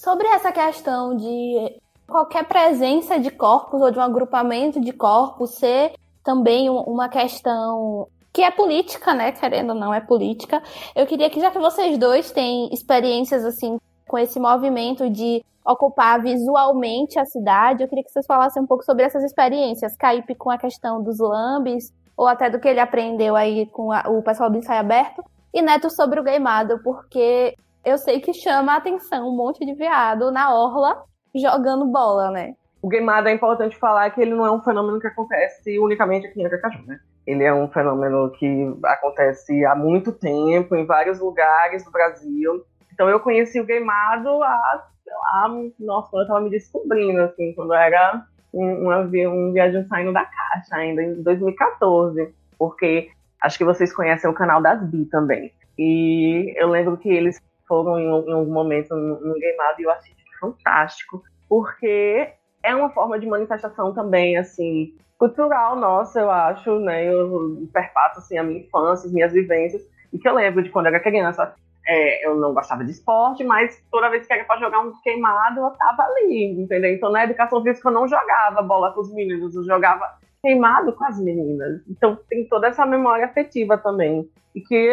[0.06, 5.94] Sobre essa questão de qualquer presença de corpos ou de um agrupamento de corpos ser
[6.22, 9.32] também uma questão que é política, né?
[9.32, 10.62] Querendo ou não, é política.
[10.94, 16.22] Eu queria que, já que vocês dois têm experiências assim com esse movimento de ocupar
[16.22, 19.96] visualmente a cidade, eu queria que vocês falassem um pouco sobre essas experiências.
[19.96, 24.04] Caipe com a questão dos lambes, ou até do que ele aprendeu aí com a,
[24.08, 28.72] o pessoal do ensaio aberto, e Neto sobre o Gameado, porque eu sei que chama
[28.72, 32.54] a atenção um monte de viado na orla jogando bola, né?
[32.82, 36.40] O gameado é importante falar que ele não é um fenômeno que acontece unicamente aqui
[36.40, 36.98] em Aracaju, né?
[37.24, 42.64] Ele é um fenômeno que acontece há muito tempo, em vários lugares do Brasil.
[42.92, 47.54] Então eu conheci o gameado há, sei lá, nossa, quando eu tava me descobrindo, assim,
[47.54, 52.34] quando era um, um, um viagem saindo da caixa, ainda em 2014.
[52.58, 55.52] Porque acho que vocês conhecem o canal das Bi também.
[55.78, 59.90] E eu lembro que eles foram em, em algum momento no, no Gameado e eu
[59.90, 67.06] achei fantástico, porque é uma forma de manifestação também, assim, cultural nossa, eu acho, né?
[67.06, 70.86] Eu perpasso, assim, a minha infância, as minhas vivências, e que eu lembro de quando
[70.86, 71.54] eu era criança,
[71.86, 75.60] é, eu não gostava de esporte, mas toda vez que era para jogar um queimado,
[75.60, 76.92] eu tava ali, entendeu?
[76.92, 81.04] Então, na educação física, eu não jogava bola com os meninos, eu jogava queimado com
[81.04, 81.82] as meninas.
[81.88, 84.92] Então, tem toda essa memória afetiva também, e que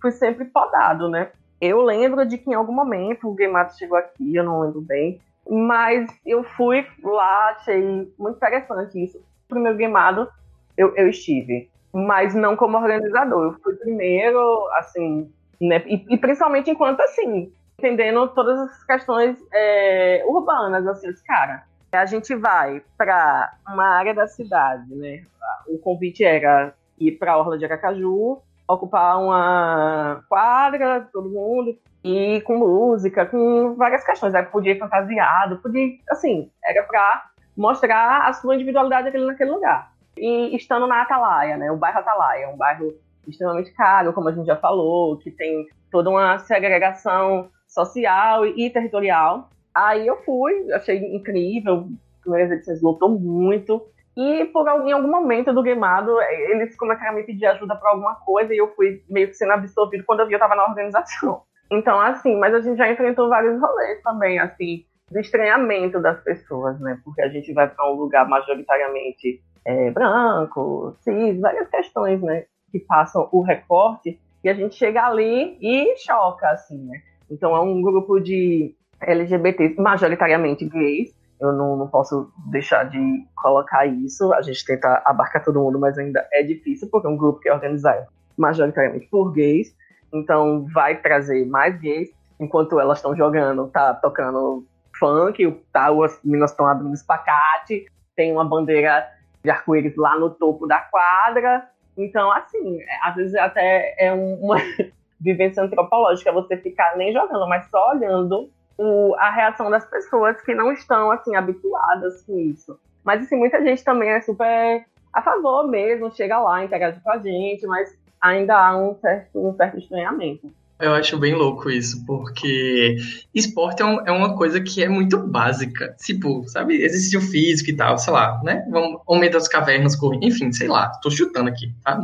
[0.00, 1.30] fui sempre podado, né?
[1.62, 5.20] Eu lembro de que em algum momento o Gameado chegou aqui, eu não lembro bem,
[5.48, 9.18] mas eu fui lá, achei muito interessante isso.
[9.18, 10.28] O primeiro Gameado
[10.76, 13.44] eu, eu estive, mas não como organizador.
[13.44, 20.24] Eu fui primeiro, assim, né, e, e principalmente enquanto, assim, entendendo todas as questões é,
[20.26, 25.22] urbanas, assim, cara, a gente vai para uma área da cidade, né?
[25.68, 32.40] O convite era ir para a Orla de Aracaju, ocupar uma quadra, todo mundo, e
[32.42, 34.34] com música, com várias questões.
[34.34, 39.92] Aí podia ir fantasiado, podia, assim, era para mostrar a sua individualidade ali naquele lugar.
[40.16, 42.94] E estando na Atalaia, né, o bairro Atalaia, um bairro
[43.26, 49.48] extremamente caro, como a gente já falou, que tem toda uma segregação social e territorial.
[49.74, 51.88] Aí eu fui, achei incrível,
[52.20, 53.82] primeiras edições lotou muito,
[54.16, 57.90] e por algum, em algum momento do Gameado, eles começaram a me pedir ajuda para
[57.90, 60.64] alguma coisa e eu fui meio que sendo absorvido quando eu vi eu estava na
[60.64, 61.42] organização.
[61.70, 66.78] Então, assim, mas a gente já enfrentou vários rolês também, assim, do estranhamento das pessoas,
[66.80, 67.00] né?
[67.02, 72.44] Porque a gente vai para um lugar majoritariamente é, branco, cis, várias questões, né?
[72.70, 77.00] Que passam o recorte e a gente chega ali e choca, assim, né?
[77.30, 83.84] Então é um grupo de LGBTs, majoritariamente gays, eu não, não posso deixar de colocar
[83.84, 84.32] isso.
[84.32, 87.48] A gente tenta abarcar todo mundo, mas ainda é difícil, porque é um grupo que
[87.48, 88.06] é organizado
[88.38, 89.76] majoritariamente por gays,
[90.12, 92.10] então vai trazer mais gays.
[92.38, 94.64] Enquanto elas estão jogando, tá tocando
[94.98, 99.06] funk, tá, as meninas estão abrindo espacate, tem uma bandeira
[99.42, 101.68] de arco-íris lá no topo da quadra.
[101.96, 104.56] Então, assim, é, às vezes até é uma
[105.20, 110.54] vivência antropológica você ficar nem jogando, mas só olhando o, a reação das pessoas que
[110.54, 112.78] não estão, assim, habituadas com isso.
[113.04, 117.18] Mas, assim, muita gente também é super a favor mesmo, chega lá, interage com a
[117.18, 120.50] gente, mas ainda há um certo, um certo estranhamento.
[120.80, 122.96] Eu acho bem louco isso, porque
[123.32, 125.94] esporte é, um, é, uma coisa que é muito básica.
[126.02, 128.66] Tipo, sabe, exercício físico e tal, sei lá, né?
[128.68, 132.00] Vamos, homem das cavernas, correndo, enfim, sei lá, tô chutando aqui, tá?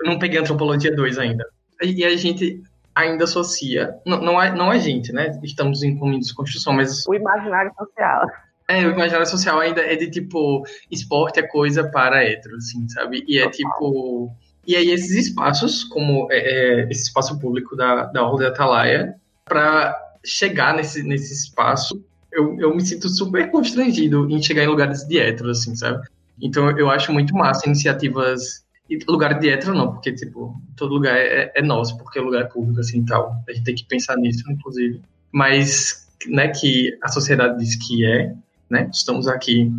[0.00, 1.44] Eu não peguei antropologia 2 ainda.
[1.82, 2.62] E a gente
[2.94, 5.38] ainda associa, não, não, é, não a gente, né?
[5.42, 7.06] Estamos em caminho de construção, mas.
[7.06, 8.26] O imaginário social.
[8.68, 13.24] É, o imaginário social ainda é de tipo, esporte é coisa para hétero, assim, sabe?
[13.26, 14.30] E é tipo
[14.66, 19.96] e aí esses espaços, como é, é, esse espaço público da, da Ordem Atalaia, para
[20.24, 22.00] chegar nesse, nesse espaço,
[22.30, 26.06] eu, eu me sinto super constrangido em chegar em lugares de hétero, assim, sabe?
[26.40, 28.64] Então eu acho muito massa iniciativas
[29.08, 32.44] lugar de hétero não, porque, tipo, todo lugar é, é nosso, porque o lugar é
[32.44, 33.34] público, assim, tal.
[33.48, 35.00] A gente tem que pensar nisso, inclusive.
[35.32, 38.34] Mas, né, que a sociedade diz que é,
[38.68, 39.70] né, estamos aqui.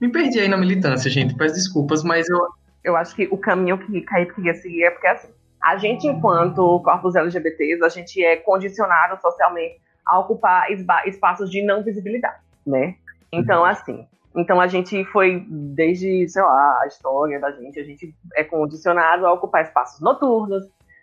[0.00, 2.38] Me perdi aí na militância, gente, peço desculpas, mas eu,
[2.84, 5.28] eu acho que o caminho que Caípe queria seguir é porque, assim,
[5.60, 10.66] a gente, enquanto corpos LGBTs, a gente é condicionado socialmente a ocupar
[11.06, 12.94] espaços de não visibilidade, né?
[13.32, 14.06] Então, assim,
[14.38, 19.26] então a gente foi, desde, sei lá, a história da gente, a gente é condicionado
[19.26, 20.62] a ocupar espaços noturnos,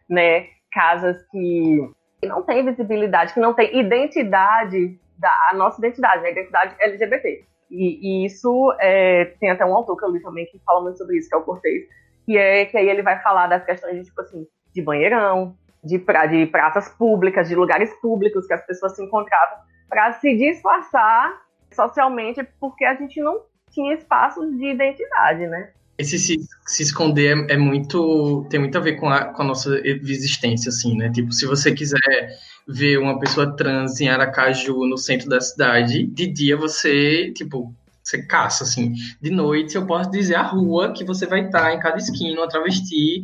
[0.09, 0.47] né?
[0.71, 1.79] Casas que
[2.23, 6.31] não têm visibilidade, que não têm identidade, da, a nossa identidade, né?
[6.31, 7.45] Identidade LGBT.
[7.69, 10.97] E, e isso é, tem até um autor que eu li também que fala muito
[10.97, 11.87] sobre isso, que é o Cortez,
[12.25, 15.99] que é que aí ele vai falar das questões de tipo assim, de banheirão, de,
[15.99, 19.57] pra, de praças públicas, de lugares públicos que as pessoas se encontravam
[19.89, 21.44] para se disfarçar
[21.75, 25.69] socialmente, porque a gente não tinha espaços de identidade, né?
[25.97, 26.35] Esse se,
[26.65, 28.45] se esconder é, é, muito.
[28.49, 31.09] tem muito a ver com a, com a nossa existência, assim, né?
[31.09, 36.27] Tipo, se você quiser ver uma pessoa trans em Aracaju, no centro da cidade, de
[36.27, 38.93] dia você, tipo, você caça, assim.
[39.21, 42.49] De noite, eu posso dizer a rua que você vai estar em cada esquina, uma
[42.49, 43.21] travesti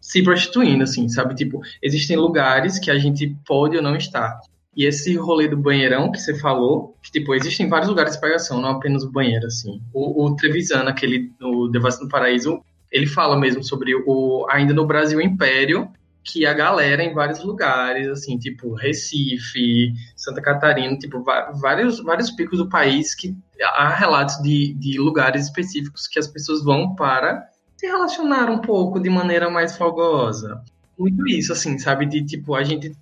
[0.00, 1.34] se prostituindo, assim, sabe?
[1.34, 4.40] Tipo, existem lugares que a gente pode ou não estar.
[4.78, 8.60] E esse rolê do banheirão que você falou, que, tipo, existem vários lugares de pegação,
[8.60, 9.82] não apenas o banheiro, assim.
[9.92, 14.86] O, o Trevisan, aquele, no Devassa do Paraíso, ele fala mesmo sobre o, ainda no
[14.86, 15.90] Brasil Império,
[16.22, 21.24] que a galera em vários lugares, assim, tipo Recife, Santa Catarina, tipo,
[21.60, 26.62] vários, vários picos do país que há relatos de, de lugares específicos que as pessoas
[26.62, 30.62] vão para se relacionar um pouco de maneira mais fogosa.
[30.96, 32.06] Muito isso, assim, sabe?
[32.06, 32.92] De, tipo, a gente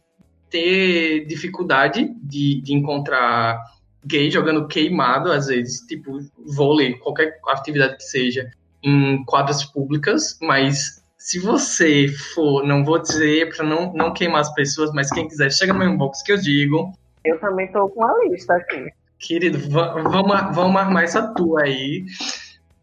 [0.50, 3.62] ter dificuldade de, de encontrar
[4.04, 8.50] gay jogando queimado, às vezes, tipo, vôlei, qualquer atividade que seja,
[8.82, 14.54] em quadras públicas, mas se você for, não vou dizer para não, não queimar as
[14.54, 16.92] pessoas, mas quem quiser, chega no meu inbox que eu digo.
[17.24, 18.86] Eu também tô com uma lista aqui.
[19.18, 22.04] Querido, vamos, vamos armar essa tua aí.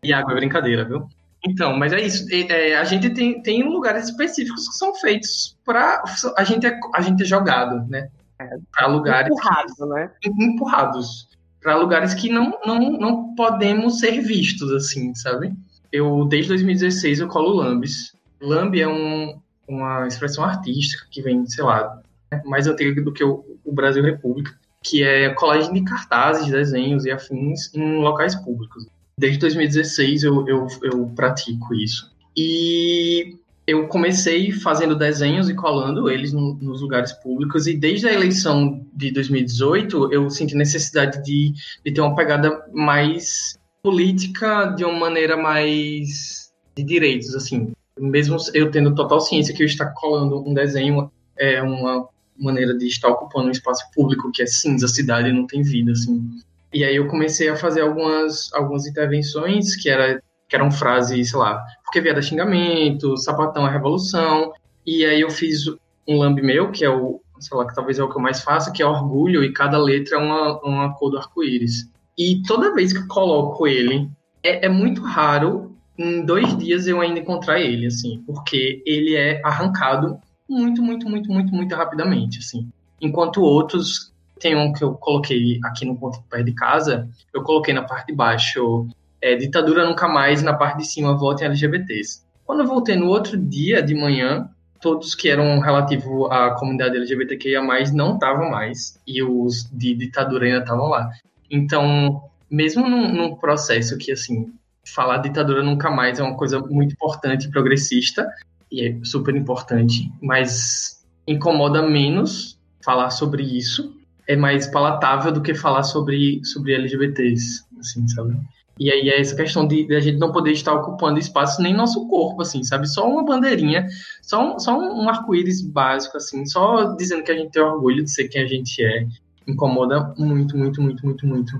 [0.04, 1.08] E água é brincadeira, viu?
[1.46, 2.26] Então, mas é isso.
[2.32, 6.04] É, a gente tem, tem lugares específicos que são feitos para
[6.38, 8.10] a gente é, a gente é jogado, né?
[8.40, 10.12] É, para lugares empurrados, que, né?
[10.26, 11.28] Empurrados
[11.62, 15.54] para lugares que não, não, não podemos ser vistos assim, sabe?
[15.92, 21.64] Eu desde 2016 eu colo Lambis Lamb é um, uma expressão artística que vem, sei
[21.64, 22.02] lá,
[22.44, 24.54] mais antiga do que o, o Brasil República,
[24.84, 28.86] que é colagem de cartazes, desenhos e afins em locais públicos.
[29.18, 32.12] Desde 2016 eu, eu, eu pratico isso.
[32.36, 38.14] E eu comecei fazendo desenhos e colando eles no, nos lugares públicos, e desde a
[38.14, 41.54] eleição de 2018 eu senti necessidade de,
[41.86, 48.72] de ter uma pegada mais política, de uma maneira mais de direitos, assim mesmo eu
[48.72, 53.48] tendo total ciência que eu estar colando um desenho é uma maneira de estar ocupando
[53.48, 56.30] um espaço público que é cinza, a cidade não tem vida, assim.
[56.74, 61.40] E aí eu comecei a fazer algumas, algumas intervenções que, era, que eram frases, sei
[61.40, 64.52] lá, porque vier da xingamento, sapatão é revolução,
[64.86, 65.68] e aí eu fiz
[66.08, 68.42] um lambe meu, que é o, sei lá, que talvez é o que eu mais
[68.42, 71.90] faço, que é orgulho, e cada letra é uma, uma cor do arco-íris.
[72.18, 74.10] E toda vez que eu coloco ele,
[74.44, 79.42] é, é muito raro em dois dias eu ainda encontrar ele, assim, porque ele é
[79.44, 80.20] arrancado
[80.50, 82.70] muito, muito, muito, muito, muito rapidamente, assim.
[83.02, 84.13] Enquanto outros,
[84.44, 88.08] tem um que eu coloquei aqui no ponto perto de casa, eu coloquei na parte
[88.08, 88.86] de baixo
[89.22, 92.22] é, ditadura nunca mais, na parte de cima votem LGBTs.
[92.46, 94.50] Quando eu voltei no outro dia de manhã,
[94.82, 97.62] todos que eram relativo à comunidade LGBTQIA+,
[97.94, 101.10] não estavam mais, e os de ditadura ainda estavam lá.
[101.50, 104.54] Então, mesmo num, num processo que, assim,
[104.86, 108.30] falar ditadura nunca mais é uma coisa muito importante e progressista,
[108.70, 114.03] e é super importante, mas incomoda menos falar sobre isso.
[114.28, 118.38] É mais palatável do que falar sobre, sobre LGBTs, assim, sabe?
[118.80, 121.74] E aí é essa questão de, de, a gente não poder estar ocupando espaço nem
[121.74, 122.88] nosso corpo, assim, sabe?
[122.88, 123.88] Só uma bandeirinha,
[124.22, 128.12] só um, só um arco-íris básico, assim, só dizendo que a gente tem orgulho de
[128.12, 129.06] ser quem a gente é.
[129.46, 131.54] Incomoda muito, muito, muito, muito, muito.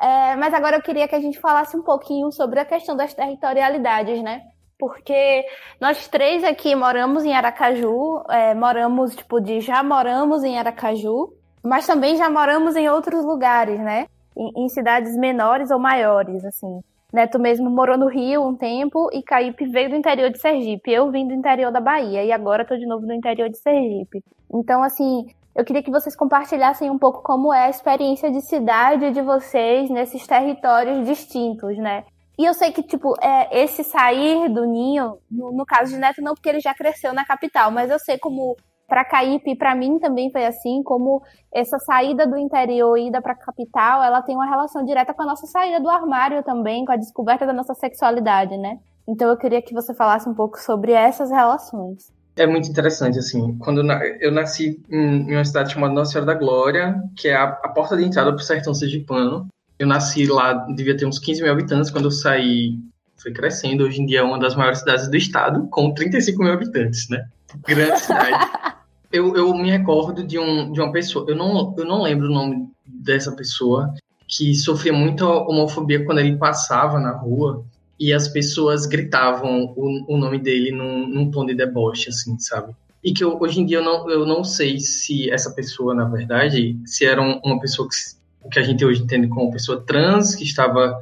[0.00, 3.14] É, mas agora eu queria que a gente falasse um pouquinho sobre a questão das
[3.14, 4.42] territorialidades, né?
[4.78, 5.44] Porque
[5.80, 11.32] nós três aqui moramos em Aracaju, é, moramos, tipo, de já moramos em Aracaju,
[11.64, 14.06] mas também já moramos em outros lugares, né?
[14.36, 16.80] em, em cidades menores ou maiores, assim.
[17.12, 20.90] Neto mesmo morou no Rio um tempo e Caípe veio do interior de Sergipe.
[20.90, 24.20] Eu vim do interior da Bahia e agora tô de novo no interior de Sergipe.
[24.52, 29.12] Então, assim, eu queria que vocês compartilhassem um pouco como é a experiência de cidade
[29.12, 32.04] de vocês nesses territórios distintos, né?
[32.36, 36.20] E eu sei que, tipo, é, esse sair do ninho, no, no caso de Neto,
[36.20, 38.56] não porque ele já cresceu na capital, mas eu sei como
[38.88, 41.22] para Caípe para mim também foi assim, como
[41.52, 45.22] essa saída do interior e ida para a capital, ela tem uma relação direta com
[45.22, 48.78] a nossa saída do armário também, com a descoberta da nossa sexualidade, né?
[49.06, 52.12] Então eu queria que você falasse um pouco sobre essas relações.
[52.36, 53.80] É muito interessante, assim, quando
[54.20, 57.96] eu nasci em uma cidade chamada Nossa Senhora da Glória, que é a, a porta
[57.96, 59.46] de entrada para o sertão sergipano.
[59.78, 62.76] Eu nasci lá, devia ter uns 15 mil habitantes, quando eu saí,
[63.16, 66.52] foi crescendo, hoje em dia é uma das maiores cidades do estado, com 35 mil
[66.52, 67.24] habitantes, né?
[67.66, 68.50] Grande cidade.
[69.14, 72.34] eu, eu me recordo de, um, de uma pessoa, eu não, eu não lembro o
[72.34, 73.94] nome dessa pessoa,
[74.26, 77.64] que sofria muita homofobia quando ele passava na rua
[77.98, 82.74] e as pessoas gritavam o, o nome dele num, num tom de deboche, assim, sabe?
[83.04, 86.06] E que eu, hoje em dia eu não, eu não sei se essa pessoa, na
[86.06, 90.42] verdade, se era uma pessoa que, que a gente hoje entende como pessoa trans, que
[90.42, 91.00] estava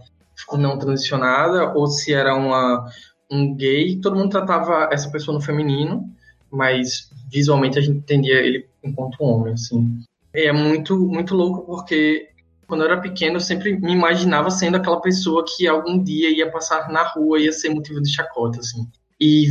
[0.53, 2.85] não transicionada, ou se era uma,
[3.31, 3.99] um gay.
[4.01, 6.13] Todo mundo tratava essa pessoa no feminino,
[6.53, 10.01] mas visualmente a gente entendia ele enquanto homem, assim.
[10.33, 12.29] É muito, muito louco porque
[12.67, 16.51] quando eu era pequeno eu sempre me imaginava sendo aquela pessoa que algum dia ia
[16.51, 18.87] passar na rua e ia ser motivo de chacota, assim.
[19.21, 19.47] E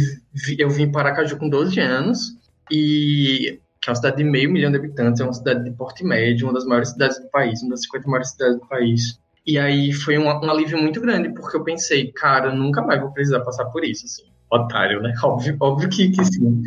[0.57, 2.35] eu vim para Aracaju com 12 anos
[2.69, 6.03] e que é uma cidade de meio milhão de habitantes, é uma cidade de porte
[6.03, 9.19] médio, uma das maiores cidades do país, uma das 50 maiores cidades do país.
[9.45, 13.01] E aí foi um, um alívio muito grande, porque eu pensei, cara, eu nunca mais
[13.01, 14.30] vou precisar passar por isso, assim.
[14.51, 15.13] Otário, né?
[15.23, 16.63] Óbvio, óbvio que, que sim.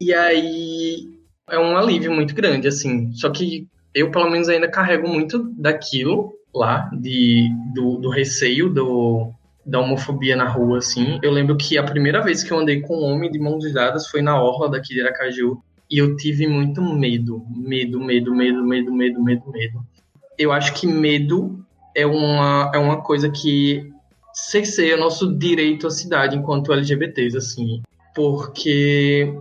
[0.00, 1.08] E aí
[1.48, 3.12] é um alívio muito grande, assim.
[3.12, 9.32] Só que eu, pelo menos, ainda carrego muito daquilo lá, de, do, do receio do,
[9.64, 11.18] da homofobia na rua, assim.
[11.22, 14.08] Eu lembro que a primeira vez que eu andei com um homem de mãos dadas
[14.08, 15.60] foi na orla daqui de Aracaju.
[15.90, 17.44] E eu tive muito medo.
[17.50, 19.84] Medo, medo, medo, medo, medo, medo, medo.
[20.38, 23.92] Eu acho que medo é uma, é uma coisa que
[24.32, 27.82] cerceia nosso direito à cidade enquanto LGBTs, assim.
[28.14, 29.32] Porque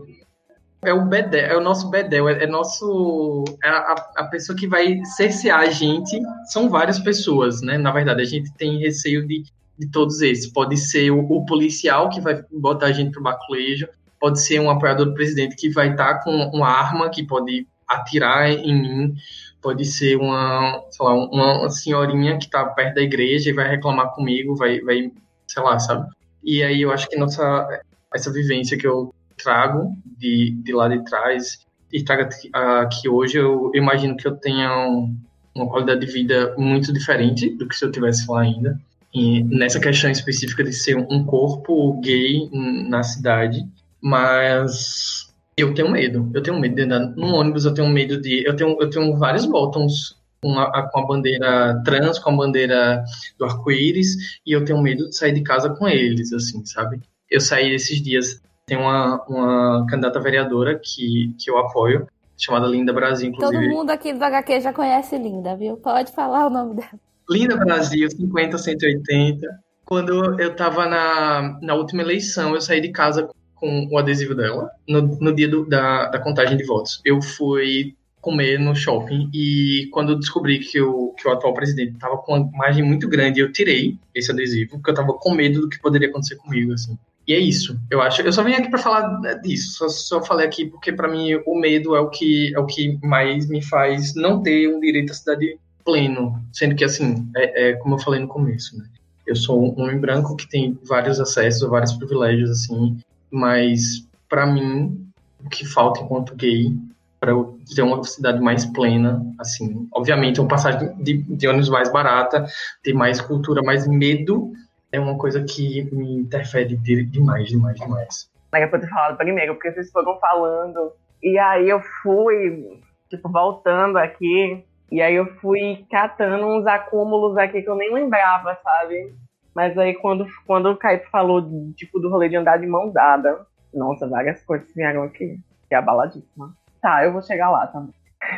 [0.82, 4.68] é o bedel, é o nosso bedel, é, é nosso é a, a pessoa que
[4.68, 6.20] vai cercear a gente.
[6.46, 7.78] São várias pessoas, né?
[7.78, 9.44] Na verdade, a gente tem receio de,
[9.78, 10.52] de todos esses.
[10.52, 13.88] Pode ser o, o policial que vai botar a gente pro baculejo,
[14.20, 17.68] pode ser um apoiador do presidente que vai estar tá com uma arma que pode
[17.88, 19.16] atirar em mim,
[19.62, 24.14] pode ser uma, sei lá, uma senhorinha que está perto da igreja e vai reclamar
[24.14, 25.12] comigo, vai, vai,
[25.48, 26.10] sei lá, sabe?
[26.44, 27.68] E aí eu acho que nossa
[28.14, 31.60] essa vivência que eu trago de, de lá de trás
[31.92, 35.16] e trago aqui hoje, eu imagino que eu tenha um,
[35.56, 38.80] uma qualidade de vida muito diferente do que se eu tivesse lá ainda.
[39.14, 43.66] E nessa questão específica de ser um corpo gay na cidade,
[44.00, 45.29] mas
[45.60, 46.30] eu tenho medo.
[46.34, 48.46] Eu tenho medo de andar no ônibus, eu tenho medo de.
[48.46, 53.04] Eu tenho, eu tenho vários botões com a, com a bandeira trans, com a bandeira
[53.38, 57.02] do arco-íris, e eu tenho medo de sair de casa com eles, assim, sabe?
[57.30, 62.08] Eu saí esses dias tem uma, uma candidata vereadora que, que eu apoio,
[62.38, 63.66] chamada Linda Brasil, inclusive.
[63.66, 65.76] Todo mundo aqui do HQ já conhece Linda, viu?
[65.78, 67.00] Pode falar o nome dela.
[67.28, 69.48] Linda Brasil, 50, 180.
[69.86, 73.28] Quando eu tava na, na última eleição, eu saí de casa
[73.60, 77.02] com o adesivo dela, no, no dia do, da, da contagem de votos.
[77.04, 81.94] Eu fui comer no shopping e quando eu descobri que o, que o atual presidente
[81.94, 85.62] estava com uma imagem muito grande, eu tirei esse adesivo, porque eu estava com medo
[85.62, 86.98] do que poderia acontecer comigo, assim.
[87.28, 87.80] E é isso.
[87.92, 88.24] Eu acho.
[88.24, 89.78] Eu só vim aqui para falar disso.
[89.78, 92.98] Só, só falei aqui porque para mim o medo é o que é o que
[93.04, 97.74] mais me faz não ter um direito à cidade pleno, sendo que assim é, é
[97.74, 98.86] como eu falei no começo, né?
[99.28, 102.98] Eu sou um homem branco que tem vários acessos, vários privilégios assim,
[103.32, 105.06] mas para mim
[105.44, 106.74] o que falta enquanto gay
[107.20, 111.92] para eu ter uma cidade mais plena, assim, obviamente uma passagem de, de ônibus mais
[111.92, 112.46] barata,
[112.82, 114.54] ter mais cultura, mais medo
[114.92, 118.32] é uma coisa que me interfere demais, demais, demais.
[118.50, 120.92] Pra eu ter falado primeiro, porque vocês foram falando.
[121.22, 124.64] E aí eu fui, tipo, voltando aqui.
[124.92, 129.14] E aí eu fui catando uns acúmulos aqui que eu nem lembrava, sabe?
[129.60, 131.46] Mas aí quando, quando o Caio falou,
[131.76, 135.38] tipo, do rolê de andar de mão dada, nossa, várias coisas vieram aqui.
[135.68, 136.56] Que é abaladíssima.
[136.82, 137.94] Tá, eu vou chegar lá também.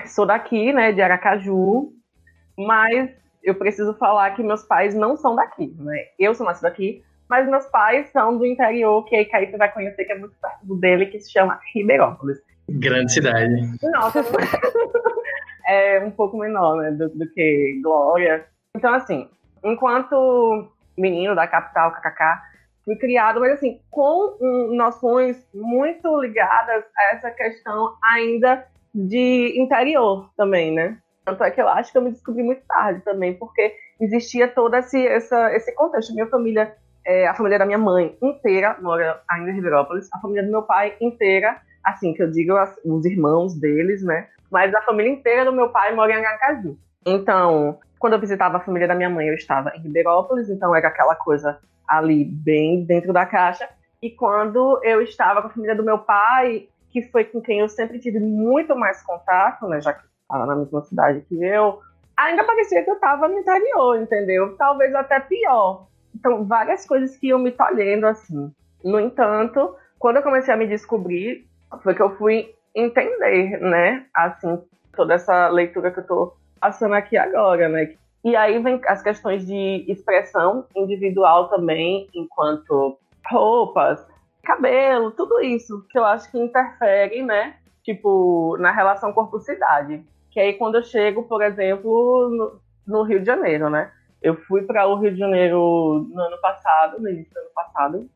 [0.07, 1.93] Sou daqui, né, de Aracaju,
[2.57, 3.11] mas
[3.43, 6.05] eu preciso falar que meus pais não são daqui, né?
[6.17, 10.05] Eu sou nascida aqui, mas meus pais são do interior, que aí Caípe vai conhecer,
[10.05, 12.39] que é muito perto dele, que se chama Ribeirópolis.
[12.67, 13.77] Grande cidade.
[13.83, 14.25] Nossa,
[15.69, 18.43] é um pouco menor, né, do, do, que Glória.
[18.75, 19.29] Então, assim,
[19.63, 20.67] enquanto
[21.01, 22.41] menino da capital, KKK,
[22.85, 30.29] fui criado, mas assim, com um, noções muito ligadas a essa questão ainda de interior
[30.35, 30.97] também, né?
[31.25, 34.75] Tanto é que eu acho que eu me descobri muito tarde também, porque existia todo
[34.75, 36.13] esse, essa, esse contexto.
[36.13, 36.75] Minha família,
[37.05, 40.63] é, a família da minha mãe inteira mora ainda em Riverópolis, a família do meu
[40.63, 44.27] pai inteira, assim, que eu digo as, os irmãos deles, né?
[44.51, 46.77] Mas a família inteira do meu pai mora em Aracaju.
[47.05, 50.87] Então, quando eu visitava a família da minha mãe, eu estava em Riberópolis, então era
[50.87, 53.69] aquela coisa ali bem dentro da caixa.
[54.01, 57.69] E quando eu estava com a família do meu pai, que foi com quem eu
[57.69, 61.79] sempre tive muito mais contato, né, já que estava na mesma cidade que eu,
[62.17, 64.57] ainda parecia que eu estava no interior, entendeu?
[64.57, 65.85] Talvez até pior.
[66.15, 68.51] Então, várias coisas que iam me tolhendo assim.
[68.83, 71.47] No entanto, quando eu comecei a me descobrir,
[71.83, 74.59] foi que eu fui entender, né, assim,
[74.95, 77.95] toda essa leitura que eu estou passando aqui agora, né?
[78.23, 82.97] E aí vem as questões de expressão individual também, enquanto
[83.27, 84.05] roupas,
[84.43, 87.55] cabelo, tudo isso que eu acho que interfere, né?
[87.83, 90.03] Tipo, na relação corpo-cidade.
[90.29, 93.91] Que aí quando eu chego, por exemplo, no, no Rio de Janeiro, né?
[94.21, 98.09] Eu fui para o Rio de Janeiro no ano passado, no início do ano passado,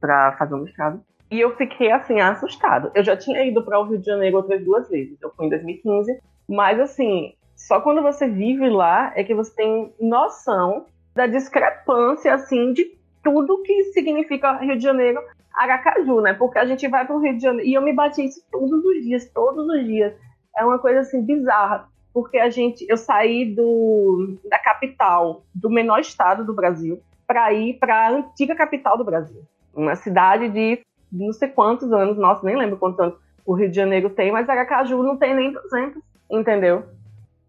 [0.00, 1.00] para fazer um mestrado.
[1.30, 2.90] E eu fiquei assim, assustado.
[2.94, 5.16] Eu já tinha ido para o Rio de Janeiro outras duas vezes.
[5.22, 7.34] Eu fui em 2015, mas assim,
[7.66, 13.62] só quando você vive lá é que você tem noção da discrepância assim de tudo
[13.62, 15.22] que significa Rio de Janeiro
[15.54, 16.34] Aracaju, né?
[16.34, 18.84] Porque a gente vai para o Rio de Janeiro e eu me bati isso todos
[18.84, 20.12] os dias, todos os dias.
[20.56, 26.00] É uma coisa assim bizarra, porque a gente, eu saí do da capital, do menor
[26.00, 29.42] estado do Brasil, para ir para a antiga capital do Brasil,
[29.72, 30.80] uma cidade de
[31.12, 33.14] não sei quantos anos, nossa, nem lembro quantos anos
[33.46, 36.84] o Rio de Janeiro tem, mas Aracaju não tem nem 200, entendeu?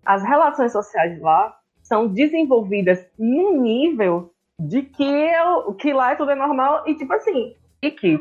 [0.06, 6.32] As relações sociais lá são desenvolvidas num nível de que, eu, que lá é tudo
[6.32, 8.20] é normal e, tipo assim, e que,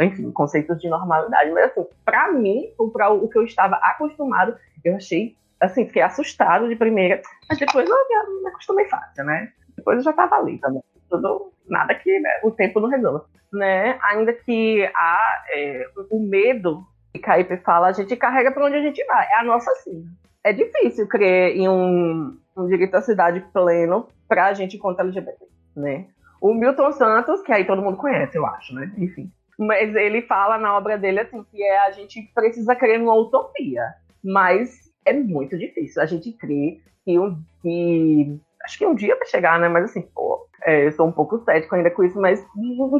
[0.00, 1.50] enfim, conceitos de normalidade.
[1.50, 6.68] Mas, assim, para mim, para o que eu estava acostumado, eu achei, assim, fiquei assustado
[6.68, 9.52] de primeira, mas depois eu me acostumei fácil, né?
[9.76, 10.82] Depois eu já estava ali também.
[11.10, 13.26] Tudo, nada que né, o tempo não resolva.
[13.52, 13.98] Né?
[14.02, 18.82] Ainda que há é, o medo que Caípe fala, a gente carrega para onde a
[18.82, 19.26] gente vai.
[19.26, 20.04] É a nossa sim.
[20.46, 25.44] É difícil crer em um, um direito à cidade pleno para a gente contra LGBT,
[25.76, 26.06] né?
[26.40, 28.92] O Milton Santos, que aí todo mundo conhece, eu acho, né?
[28.96, 29.28] Enfim.
[29.58, 33.82] Mas ele fala na obra dele assim que é a gente precisa crer numa utopia,
[34.22, 36.00] mas é muito difícil.
[36.00, 39.68] A gente crê que um que acho que um dia vai chegar, né?
[39.68, 42.46] Mas assim, pô, é, eu sou um pouco cético ainda com isso, mas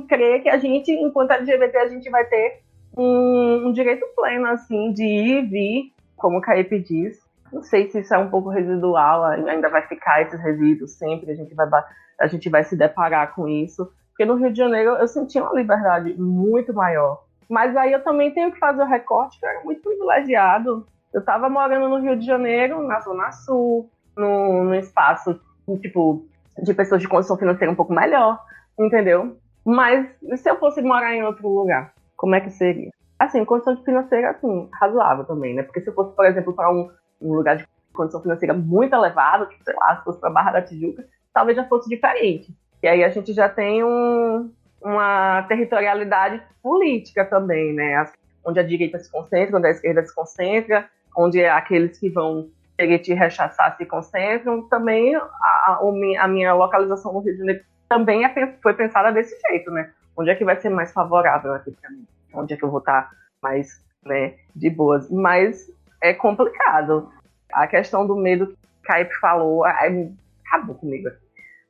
[0.08, 2.62] crer que a gente, enquanto LGBT, a gente vai ter
[2.96, 7.25] um, um direito pleno, assim, de ir vir, como o Caípe diz.
[7.52, 11.34] Não sei se isso é um pouco residual, ainda vai ficar esses resíduos sempre, a
[11.34, 11.68] gente vai
[12.18, 13.90] a gente vai se deparar com isso.
[14.10, 17.22] Porque no Rio de Janeiro eu sentia uma liberdade muito maior.
[17.48, 20.86] Mas aí eu também tenho que fazer o recorte, que eu era muito privilegiado.
[21.12, 25.38] Eu estava morando no Rio de Janeiro, na Zona Sul, no espaço,
[25.80, 26.26] tipo,
[26.62, 28.40] de pessoas de condição financeira um pouco melhor,
[28.78, 29.36] entendeu?
[29.64, 32.90] Mas se eu fosse morar em outro lugar, como é que seria?
[33.18, 35.62] Assim, condição financeira, assim, razoável também, né?
[35.62, 36.90] Porque se eu fosse, por exemplo, para um,
[37.20, 40.62] um lugar de condição financeira muito elevada, tipo, sei lá, se fosse para Barra da
[40.62, 42.54] Tijuca, talvez já fosse diferente.
[42.82, 44.50] E aí a gente já tem um,
[44.80, 48.08] uma territorialidade política também, né?
[48.44, 52.98] Onde a direita se concentra, onde a esquerda se concentra, onde aqueles que vão querer
[52.98, 54.68] te rechaçar se concentram.
[54.68, 55.80] Também a,
[56.20, 59.90] a, minha localização no Rio de Janeiro também é, foi pensada desse jeito, né?
[60.16, 62.06] Onde é que vai ser mais favorável aqui para mim?
[62.32, 63.10] Onde é que eu vou estar
[63.42, 65.10] mais né, de boas?
[65.10, 65.70] Mas
[66.00, 67.10] é complicado.
[67.52, 70.08] A questão do medo que Caip falou é,
[70.46, 71.08] acabou comigo.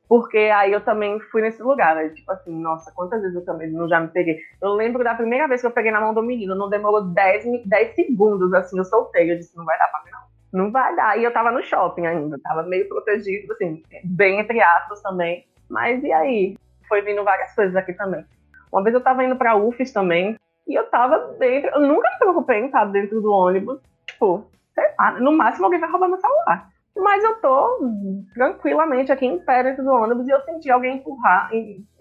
[0.07, 2.09] Porque aí eu também fui nesse lugar, né?
[2.09, 4.39] Tipo assim, nossa, quantas vezes eu também não já me peguei.
[4.61, 7.65] Eu lembro da primeira vez que eu peguei na mão do menino, não demorou 10,
[7.65, 9.31] 10 segundos, assim, eu soltei.
[9.31, 10.63] Eu disse, não vai dar pra mim, não.
[10.63, 11.19] Não vai dar.
[11.19, 15.45] E eu tava no shopping ainda, tava meio protegido, assim, bem entre aspas também.
[15.69, 16.55] Mas e aí?
[16.87, 18.25] foi vindo várias coisas aqui também.
[18.71, 22.19] Uma vez eu tava indo pra UFES também, e eu tava dentro, eu nunca me
[22.19, 23.79] preocupei em estar dentro do ônibus,
[24.17, 24.49] tipo,
[24.99, 26.69] lá, no máximo alguém vai roubar meu celular.
[26.95, 27.79] Mas eu tô
[28.33, 31.51] tranquilamente aqui em pé dentro do ônibus e eu senti alguém empurrar,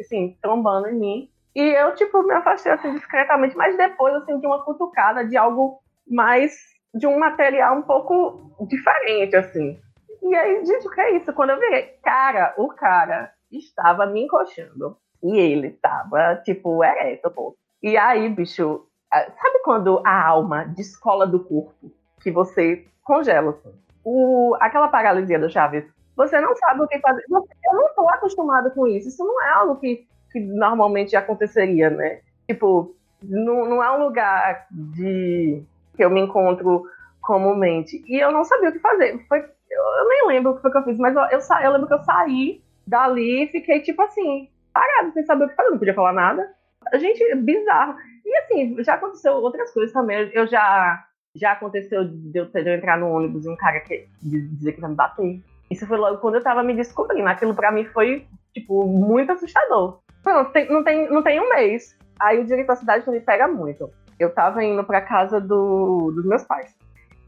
[0.00, 1.30] assim, trombando em mim.
[1.54, 5.80] E eu, tipo, me afastei assim discretamente, mas depois eu senti uma cutucada de algo
[6.08, 6.54] mais.
[6.94, 9.78] de um material um pouco diferente, assim.
[10.22, 11.32] E aí, gente, o que é isso?
[11.34, 14.96] Quando eu virei, cara, o cara estava me encoxando.
[15.22, 17.54] E ele tava, tipo, ereto, pô.
[17.82, 21.90] E aí, bicho, sabe quando a alma descola do corpo?
[22.20, 23.72] Que você congela, assim?
[24.04, 25.84] O, aquela paralisia do Chaves.
[26.16, 27.24] Você não sabe o que fazer.
[27.28, 29.08] Eu não tô acostumada com isso.
[29.08, 32.20] Isso não é algo que, que normalmente aconteceria, né?
[32.48, 35.62] Tipo, não, não é um lugar de
[35.96, 36.84] que eu me encontro
[37.20, 38.02] comumente.
[38.06, 39.18] E eu não sabia o que fazer.
[39.26, 41.88] Foi, eu, nem lembro o que foi que eu fiz, mas eu, eu, eu lembro
[41.88, 45.70] que eu saí dali e fiquei, tipo assim, parado, sem saber o que fazer.
[45.70, 46.48] Não podia falar nada.
[46.92, 47.96] A gente, bizarro.
[48.24, 50.30] E assim, já aconteceu outras coisas também.
[50.32, 51.04] Eu já,
[51.36, 54.80] já aconteceu de eu, de eu entrar no ônibus e um cara que, dizer que
[54.80, 55.40] vai me bater.
[55.70, 57.28] Isso foi logo quando eu tava me descobrindo.
[57.28, 59.98] Aquilo pra mim foi, tipo, muito assustador.
[60.22, 61.96] Pronto, tem, não, tem, não tem um mês.
[62.20, 63.90] Aí o direito da cidade me pega muito.
[64.18, 66.74] Eu tava indo pra casa do, dos meus pais.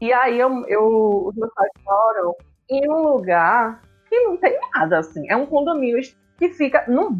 [0.01, 2.35] E aí eu, eu, os meus pais moram
[2.69, 5.29] em um lugar que não tem nada, assim.
[5.29, 6.01] É um condomínio
[6.37, 7.15] que fica no,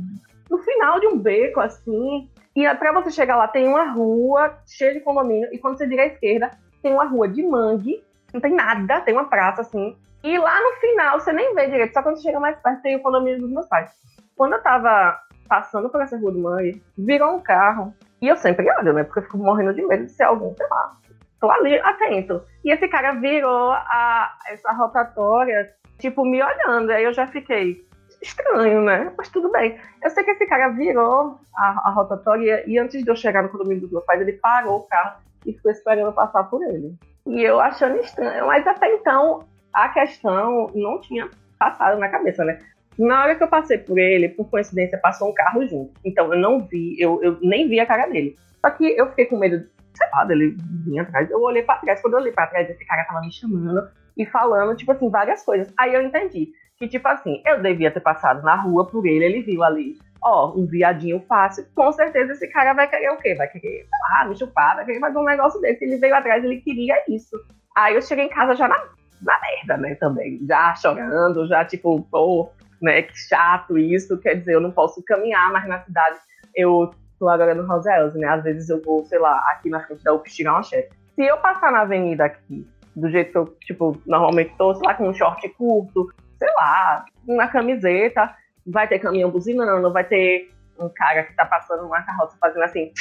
[0.49, 2.29] no final de um beco, assim.
[2.55, 5.49] E para você chegar lá, tem uma rua cheia de condomínio.
[5.53, 6.51] E quando você vira à esquerda,
[6.81, 8.03] tem uma rua de mangue.
[8.33, 9.97] Não tem nada, tem uma praça, assim.
[10.23, 11.93] E lá no final, você nem vê direito.
[11.93, 13.91] Só quando você chega mais perto, tem o condomínio dos meus pais.
[14.35, 15.17] Quando eu tava
[15.47, 17.93] passando por essa rua do mangue, virou um carro.
[18.21, 19.03] E eu sempre olho, né?
[19.03, 20.91] Porque eu fico morrendo de medo de ser alguém, sei lá.
[21.39, 22.43] Tô ali atento.
[22.63, 26.91] E esse cara virou a, essa rotatória, tipo, me olhando.
[26.91, 27.87] Aí eu já fiquei,
[28.21, 29.11] estranho, né?
[29.17, 29.79] Mas tudo bem.
[30.03, 33.49] Eu sei que esse cara virou a, a rotatória e antes de eu chegar no
[33.49, 36.95] condomínio dos meus pais, ele parou o carro e ficou esperando passar por ele.
[37.27, 38.47] E eu achando estranho.
[38.47, 42.59] Mas até então, a questão não tinha passado na cabeça, né?
[42.97, 45.93] Na hora que eu passei por ele, por coincidência, passou um carro junto.
[46.03, 48.35] Então eu não vi, eu, eu nem vi a cara dele.
[48.59, 51.29] Só que eu fiquei com medo, sei lá, dele vir atrás.
[51.31, 52.01] Eu olhei pra trás.
[52.01, 55.43] Quando eu olhei pra trás, esse cara tava me chamando e falando, tipo assim, várias
[55.43, 55.73] coisas.
[55.79, 59.41] Aí eu entendi que, tipo assim, eu devia ter passado na rua por ele, ele
[59.41, 61.65] viu ali, ó, um viadinho fácil.
[61.75, 63.35] Com certeza esse cara vai querer o quê?
[63.35, 65.83] Vai querer, sei lá, me chupar, vai querer fazer um negócio desse.
[65.83, 67.35] Ele veio atrás, ele queria isso.
[67.75, 68.77] Aí eu cheguei em casa já na,
[69.21, 70.39] na merda, né, também.
[70.47, 72.49] Já chorando, já tipo, pô,
[72.81, 74.17] né, que chato isso.
[74.19, 76.17] Quer dizer, eu não posso caminhar mais na cidade.
[76.55, 78.27] Eu tô agora no Rosales, né?
[78.27, 80.89] Às vezes eu vou, sei lá, aqui na frente da UFS tirar uma chefe.
[81.15, 82.65] Se eu passar na avenida aqui,
[82.95, 87.05] do jeito que eu, tipo, normalmente tô, sei lá, com um short curto, sei lá,
[87.27, 88.33] uma camiseta,
[88.65, 92.91] vai ter caminhão buzinando, vai ter um cara que tá passando uma carroça fazendo assim.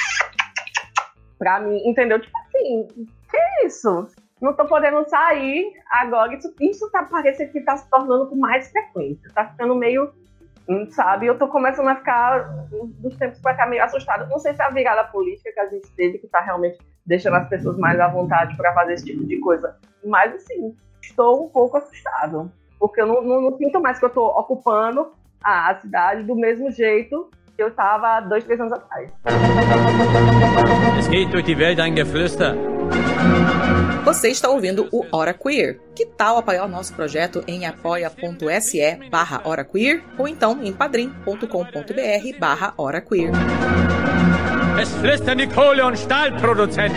[1.39, 2.21] Pra mim, entendeu?
[2.21, 2.87] Tipo assim,
[3.31, 4.09] que isso?
[4.41, 6.35] Não tô podendo sair agora.
[6.35, 9.31] Isso, isso tá parecendo que tá se tornando com mais frequência.
[9.35, 10.13] Tá ficando meio,
[10.69, 11.27] hum, sabe?
[11.27, 12.41] Eu tô começando a ficar,
[12.71, 14.27] dos tempos pra cá, meio assustada.
[14.27, 17.37] Não sei se é a virada política que a gente teve, que tá realmente deixando
[17.37, 19.77] as pessoas mais à vontade para fazer esse tipo de coisa.
[20.05, 24.09] Mas, assim, estou um pouco assustado porque eu não, não, não sinto mais que eu
[24.09, 25.13] estou ocupando
[25.43, 29.11] a, cidade do mesmo jeito que eu estava dois, três anos atrás.
[30.99, 32.55] Es geht durch die Welt ein Geflüster.
[34.05, 35.81] Você está ouvindo o Hora Queer.
[35.95, 42.39] Que tal apoiar o nosso projeto em apoia.se barra Hora Queer ou então em padrim.com.br
[42.39, 43.33] barra Hora Queer.
[44.81, 46.97] Es flüstern die Kohle- und Stahlproduzenten.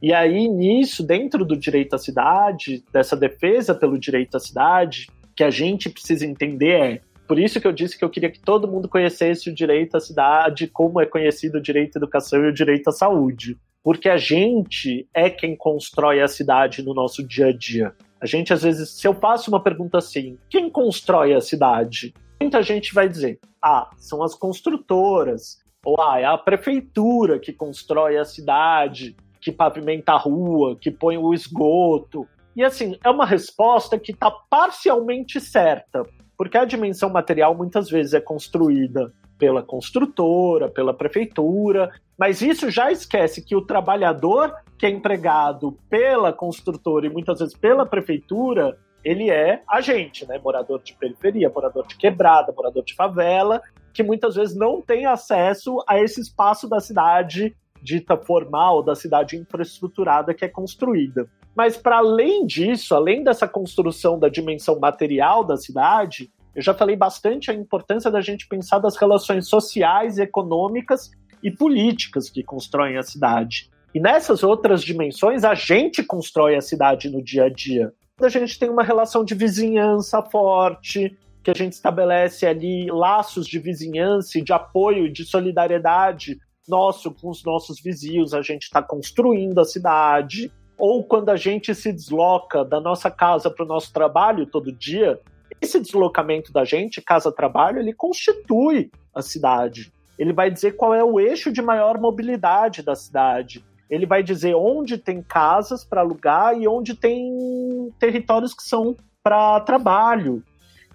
[0.00, 5.08] E aí, nisso, dentro do direito à cidade, dessa defesa pelo direito à cidade,
[5.38, 7.00] que a gente precisa entender é.
[7.28, 10.00] Por isso que eu disse que eu queria que todo mundo conhecesse o direito à
[10.00, 13.56] cidade, como é conhecido o direito à educação e o direito à saúde.
[13.80, 17.94] Porque a gente é quem constrói a cidade no nosso dia a dia.
[18.20, 22.12] A gente, às vezes, se eu faço uma pergunta assim, quem constrói a cidade?
[22.40, 28.18] Muita gente vai dizer, ah, são as construtoras, ou ah, é a prefeitura que constrói
[28.18, 32.26] a cidade, que pavimenta a rua, que põe o esgoto.
[32.58, 36.02] E assim, é uma resposta que está parcialmente certa,
[36.36, 41.88] porque a dimensão material muitas vezes é construída pela construtora, pela prefeitura,
[42.18, 47.56] mas isso já esquece que o trabalhador que é empregado pela construtora e muitas vezes
[47.56, 50.40] pela prefeitura, ele é agente, né?
[50.42, 53.62] Morador de periferia, morador de quebrada, morador de favela,
[53.94, 59.36] que muitas vezes não tem acesso a esse espaço da cidade dita formal, da cidade
[59.36, 61.28] infraestruturada que é construída.
[61.58, 66.94] Mas, para além disso, além dessa construção da dimensão material da cidade, eu já falei
[66.94, 71.10] bastante a importância da gente pensar das relações sociais, econômicas
[71.42, 73.72] e políticas que constroem a cidade.
[73.92, 77.92] E nessas outras dimensões, a gente constrói a cidade no dia a dia.
[78.20, 83.58] A gente tem uma relação de vizinhança forte, que a gente estabelece ali laços de
[83.58, 86.38] vizinhança de apoio de solidariedade
[86.68, 90.52] nosso com os nossos vizinhos, a gente está construindo a cidade.
[90.78, 95.20] Ou quando a gente se desloca da nossa casa para o nosso trabalho todo dia,
[95.60, 99.92] esse deslocamento da gente, casa-trabalho, ele constitui a cidade.
[100.18, 103.64] Ele vai dizer qual é o eixo de maior mobilidade da cidade.
[103.90, 109.60] Ele vai dizer onde tem casas para alugar e onde tem territórios que são para
[109.60, 110.42] trabalho.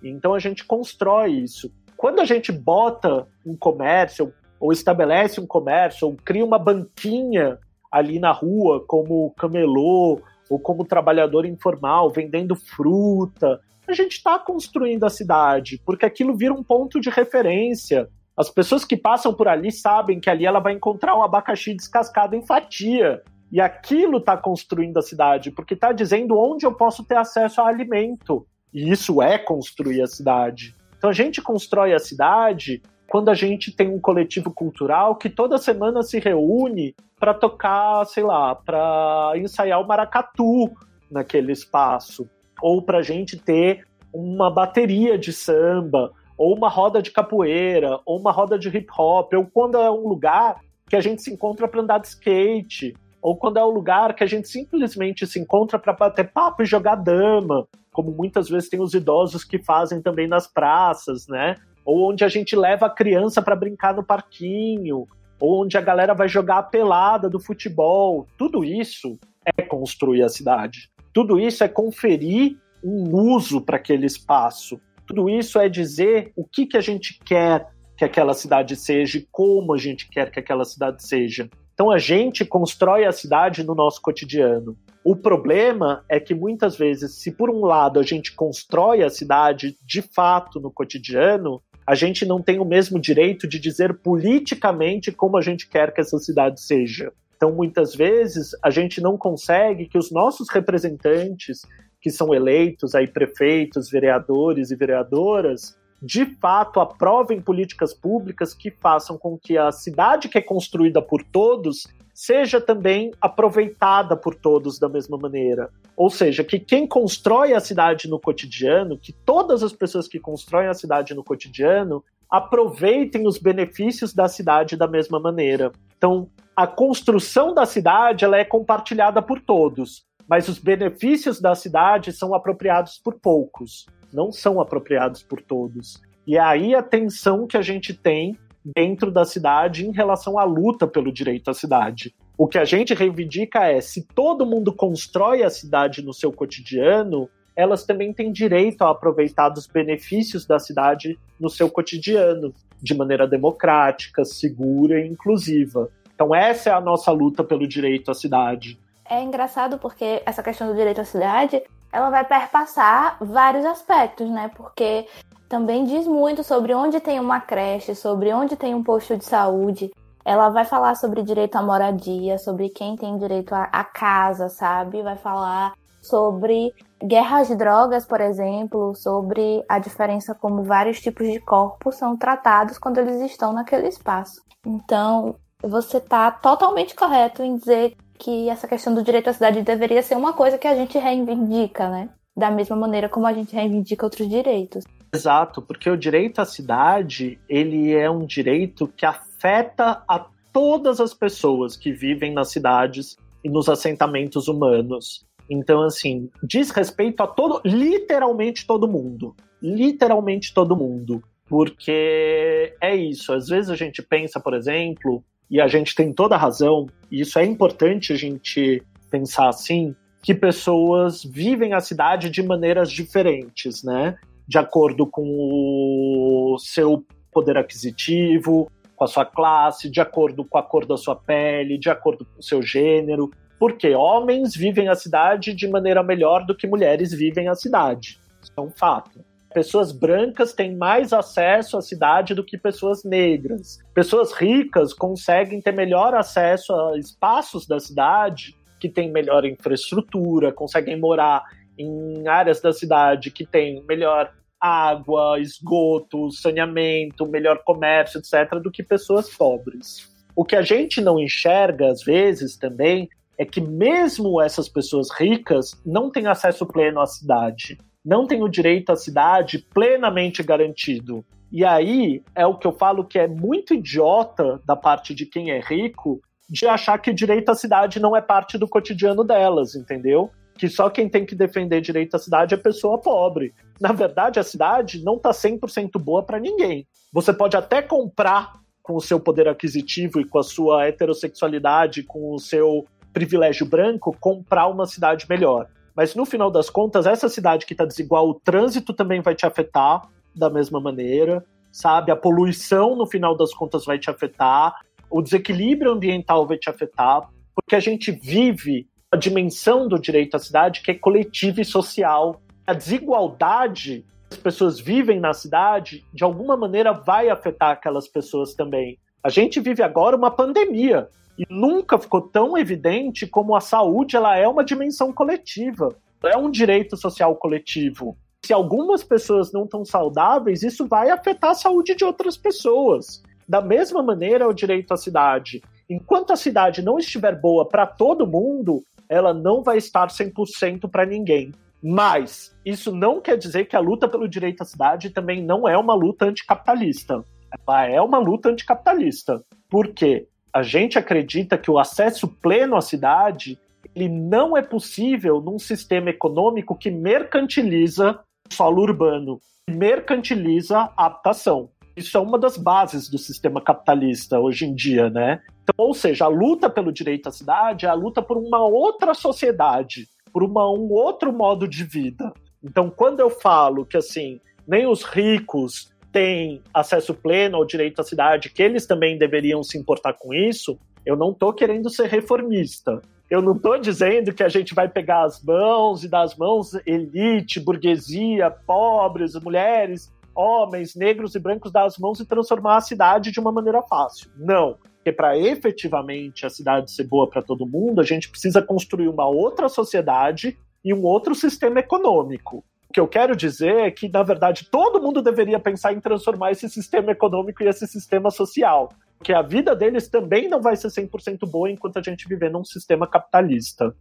[0.01, 1.71] Então a gente constrói isso.
[1.97, 7.59] Quando a gente bota um comércio, ou estabelece um comércio, ou cria uma banquinha
[7.93, 10.19] ali na rua, como camelô,
[10.49, 16.53] ou como trabalhador informal, vendendo fruta, a gente está construindo a cidade, porque aquilo vira
[16.53, 18.09] um ponto de referência.
[18.35, 22.35] As pessoas que passam por ali sabem que ali ela vai encontrar um abacaxi descascado
[22.35, 23.21] em fatia.
[23.51, 27.67] E aquilo está construindo a cidade, porque está dizendo onde eu posso ter acesso a
[27.67, 28.47] alimento.
[28.73, 30.75] E isso é construir a cidade.
[30.97, 32.81] Então a gente constrói a cidade
[33.13, 38.23] quando a gente tem um coletivo cultural que toda semana se reúne para tocar, sei
[38.23, 40.71] lá, para ensaiar o maracatu
[41.11, 42.27] naquele espaço,
[42.59, 48.19] ou para a gente ter uma bateria de samba, ou uma roda de capoeira, ou
[48.19, 50.59] uma roda de hip hop, ou quando é um lugar
[50.89, 54.23] que a gente se encontra para andar de skate, ou quando é um lugar que
[54.23, 58.81] a gente simplesmente se encontra para bater papo e jogar dama, como muitas vezes tem
[58.81, 61.57] os idosos que fazem também nas praças, né?
[61.85, 65.07] Ou onde a gente leva a criança para brincar no parquinho,
[65.39, 68.27] ou onde a galera vai jogar a pelada do futebol.
[68.37, 69.19] Tudo isso
[69.57, 70.89] é construir a cidade.
[71.11, 74.79] Tudo isso é conferir um uso para aquele espaço.
[75.05, 77.67] Tudo isso é dizer o que, que a gente quer
[77.97, 81.49] que aquela cidade seja e como a gente quer que aquela cidade seja.
[81.73, 84.77] Então a gente constrói a cidade no nosso cotidiano.
[85.03, 89.75] O problema é que muitas vezes, se por um lado a gente constrói a cidade
[89.85, 95.37] de fato no cotidiano, a gente não tem o mesmo direito de dizer politicamente como
[95.37, 97.11] a gente quer que essa cidade seja.
[97.35, 101.65] Então, muitas vezes, a gente não consegue que os nossos representantes,
[102.01, 109.17] que são eleitos aí prefeitos, vereadores e vereadoras, de fato aprovem políticas públicas que façam
[109.17, 114.87] com que a cidade que é construída por todos seja também aproveitada por todos da
[114.87, 115.69] mesma maneira.
[115.95, 120.67] Ou seja, que quem constrói a cidade no cotidiano, que todas as pessoas que constroem
[120.67, 125.71] a cidade no cotidiano, aproveitem os benefícios da cidade da mesma maneira.
[125.97, 132.11] Então, a construção da cidade ela é compartilhada por todos, mas os benefícios da cidade
[132.11, 136.01] são apropriados por poucos não são apropriados por todos.
[136.25, 140.43] E é aí a tensão que a gente tem dentro da cidade em relação à
[140.43, 142.13] luta pelo direito à cidade.
[142.37, 147.29] O que a gente reivindica é: se todo mundo constrói a cidade no seu cotidiano,
[147.55, 153.27] elas também têm direito a aproveitar dos benefícios da cidade no seu cotidiano, de maneira
[153.27, 155.89] democrática, segura e inclusiva.
[156.15, 158.79] Então, essa é a nossa luta pelo direito à cidade.
[159.09, 161.61] É engraçado porque essa questão do direito à cidade
[161.91, 164.49] ela vai perpassar vários aspectos, né?
[164.55, 165.05] Porque
[165.53, 169.91] também diz muito sobre onde tem uma creche, sobre onde tem um posto de saúde.
[170.25, 175.03] Ela vai falar sobre direito à moradia, sobre quem tem direito à casa, sabe?
[175.03, 176.73] Vai falar sobre
[177.03, 182.79] guerras de drogas, por exemplo, sobre a diferença como vários tipos de corpos são tratados
[182.79, 184.41] quando eles estão naquele espaço.
[184.65, 190.01] Então, você está totalmente correto em dizer que essa questão do direito à cidade deveria
[190.01, 192.09] ser uma coisa que a gente reivindica, né?
[192.35, 194.83] Da mesma maneira como a gente reivindica outros direitos.
[195.13, 201.13] Exato, porque o direito à cidade, ele é um direito que afeta a todas as
[201.13, 205.25] pessoas que vivem nas cidades e nos assentamentos humanos.
[205.49, 209.35] Então, assim, diz respeito a todo, literalmente todo mundo.
[209.61, 211.21] Literalmente todo mundo.
[211.47, 213.33] Porque é isso.
[213.33, 217.21] Às vezes a gente pensa, por exemplo, e a gente tem toda a razão, e
[217.21, 223.83] isso é importante a gente pensar assim, que pessoas vivem a cidade de maneiras diferentes,
[223.83, 224.17] né?
[224.47, 230.63] De acordo com o seu poder aquisitivo, com a sua classe, de acordo com a
[230.63, 233.31] cor da sua pele, de acordo com o seu gênero.
[233.59, 238.19] Porque homens vivem a cidade de maneira melhor do que mulheres vivem a cidade.
[238.41, 239.23] Isso é um fato
[239.53, 243.79] pessoas brancas têm mais acesso à cidade do que pessoas negras.
[243.93, 250.99] Pessoas ricas conseguem ter melhor acesso a espaços da cidade que têm melhor infraestrutura, conseguem
[250.99, 251.43] morar
[251.77, 258.81] em áreas da cidade que têm melhor água, esgoto, saneamento, melhor comércio, etc., do que
[258.81, 260.09] pessoas pobres.
[260.35, 265.79] O que a gente não enxerga, às vezes, também, é que mesmo essas pessoas ricas
[265.85, 271.25] não têm acesso pleno à cidade, não têm o direito à cidade plenamente garantido.
[271.51, 275.51] E aí é o que eu falo que é muito idiota da parte de quem
[275.51, 279.75] é rico de achar que o direito à cidade não é parte do cotidiano delas,
[279.75, 280.29] entendeu?
[280.57, 283.53] Que só quem tem que defender direito à cidade é pessoa pobre.
[283.79, 286.87] Na verdade, a cidade não está 100% boa para ninguém.
[287.11, 292.33] Você pode até comprar com o seu poder aquisitivo e com a sua heterossexualidade, com
[292.33, 295.67] o seu privilégio branco, comprar uma cidade melhor.
[295.95, 299.45] Mas no final das contas, essa cidade que está desigual, o trânsito também vai te
[299.45, 302.11] afetar da mesma maneira, sabe?
[302.11, 304.75] A poluição, no final das contas, vai te afetar,
[305.09, 310.39] o desequilíbrio ambiental vai te afetar, porque a gente vive a dimensão do direito à
[310.39, 312.41] cidade que é coletiva e social.
[312.65, 318.55] A desigualdade que as pessoas vivem na cidade, de alguma maneira, vai afetar aquelas pessoas
[318.55, 318.97] também.
[319.23, 324.35] A gente vive agora uma pandemia e nunca ficou tão evidente como a saúde ela
[324.35, 328.17] é uma dimensão coletiva, é um direito social coletivo.
[328.43, 333.21] Se algumas pessoas não estão saudáveis, isso vai afetar a saúde de outras pessoas.
[333.47, 335.61] Da mesma maneira, o direito à cidade.
[335.87, 341.05] Enquanto a cidade não estiver boa para todo mundo, ela não vai estar 100% para
[341.05, 341.51] ninguém.
[341.81, 345.77] Mas isso não quer dizer que a luta pelo direito à cidade também não é
[345.77, 347.23] uma luta anticapitalista.
[347.67, 349.43] Ela é uma luta anticapitalista.
[349.69, 350.27] Por quê?
[350.53, 353.59] A gente acredita que o acesso pleno à cidade
[353.95, 359.39] ele não é possível num sistema econômico que mercantiliza o solo urbano,
[359.69, 361.69] mercantiliza a habitação.
[361.95, 365.41] Isso é uma das bases do sistema capitalista hoje em dia, né?
[365.63, 369.13] Então, ou seja, a luta pelo direito à cidade é a luta por uma outra
[369.13, 372.33] sociedade, por uma, um outro modo de vida.
[372.63, 378.03] Então, quando eu falo que assim, nem os ricos têm acesso pleno ao direito à
[378.03, 383.01] cidade, que eles também deveriam se importar com isso, eu não estou querendo ser reformista.
[383.29, 387.59] Eu não estou dizendo que a gente vai pegar as mãos e das mãos elite,
[387.59, 393.39] burguesia, pobres, mulheres homens, negros e brancos dar as mãos e transformar a cidade de
[393.39, 394.29] uma maneira fácil.
[394.35, 394.77] Não.
[395.03, 399.27] Porque para efetivamente a cidade ser boa para todo mundo, a gente precisa construir uma
[399.27, 402.63] outra sociedade e um outro sistema econômico.
[402.89, 406.51] O que eu quero dizer é que, na verdade, todo mundo deveria pensar em transformar
[406.51, 408.93] esse sistema econômico e esse sistema social.
[409.17, 412.63] Porque a vida deles também não vai ser 100% boa enquanto a gente viver num
[412.63, 413.93] sistema capitalista.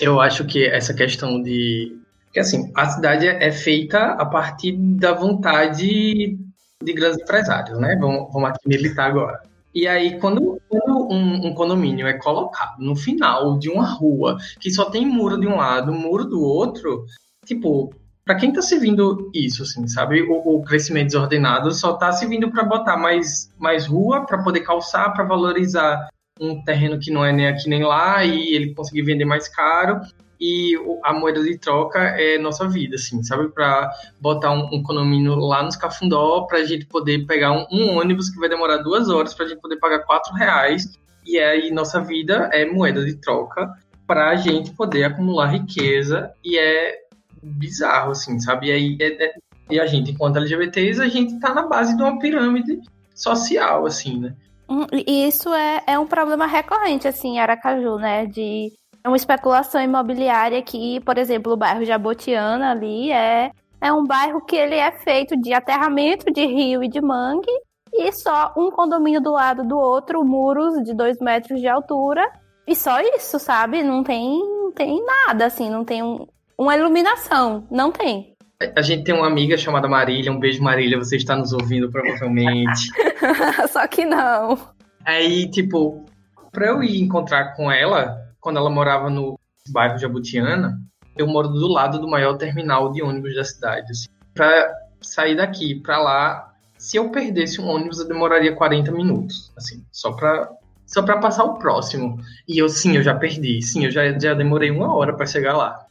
[0.00, 5.12] Eu acho que essa questão de porque assim, a cidade é feita a partir da
[5.12, 6.36] vontade
[6.82, 7.96] de grandes empresários, né?
[8.00, 9.53] Vamos, vamos aqui militar agora.
[9.74, 14.70] E aí, quando, quando um, um, condomínio é colocado no final de uma rua que
[14.70, 17.04] só tem muro de um lado, muro do outro,
[17.44, 17.92] tipo,
[18.24, 20.22] para quem tá servindo isso, assim, sabe?
[20.22, 25.12] O, o crescimento desordenado só tá servindo para botar mais, mais rua, para poder calçar,
[25.12, 26.08] para valorizar
[26.40, 30.00] um terreno que não é nem aqui nem lá e ele conseguir vender mais caro
[30.40, 33.48] e a moeda de troca é nossa vida, assim, sabe?
[33.48, 37.98] Para botar um, um condomínio lá nos Cafundó, para a gente poder pegar um, um,
[37.98, 41.70] ônibus que vai demorar duas horas, para a gente poder pagar quatro reais, e aí
[41.70, 43.72] nossa vida é moeda de troca
[44.06, 47.04] para a gente poder acumular riqueza, e é
[47.42, 48.68] bizarro, assim, sabe?
[48.68, 49.34] E aí é, é,
[49.70, 52.80] e a gente, enquanto LGBTs, a gente tá na base de uma pirâmide
[53.14, 54.34] social, assim, né?
[54.68, 58.26] Hum, isso é, é um problema recorrente, assim, em Aracaju, né?
[58.26, 58.72] De
[59.04, 64.40] é uma especulação imobiliária que, por exemplo, o bairro Jabotiana ali é, é um bairro
[64.40, 67.52] que ele é feito de aterramento de rio e de mangue
[67.92, 72.26] e só um condomínio do lado do outro, muros de dois metros de altura
[72.66, 73.82] e só isso, sabe?
[73.82, 76.26] Não tem, não tem nada, assim, não tem um,
[76.56, 78.32] uma iluminação, não tem.
[78.74, 82.88] A gente tem uma amiga chamada Marília, um beijo Marília, você está nos ouvindo provavelmente.
[83.68, 84.58] só que não.
[85.04, 86.06] Aí, tipo,
[86.50, 89.40] pra eu ir encontrar com ela, quando ela morava no
[89.70, 90.78] bairro Jabutiana,
[91.16, 93.90] eu moro do lado do maior terminal de ônibus da cidade.
[93.90, 94.06] Assim.
[94.34, 94.70] Para
[95.00, 100.12] sair daqui para lá, se eu perdesse um ônibus, eu demoraria 40 minutos, assim, só
[100.12, 100.50] para
[100.86, 102.20] só para passar o próximo.
[102.46, 105.56] E eu sim, eu já perdi, sim, eu já, já demorei uma hora para chegar
[105.56, 105.86] lá.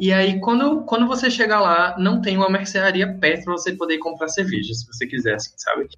[0.00, 3.98] E aí, quando, quando você chegar lá, não tem uma mercearia perto para você poder
[3.98, 5.88] comprar cerveja, se você quiser, assim, sabe?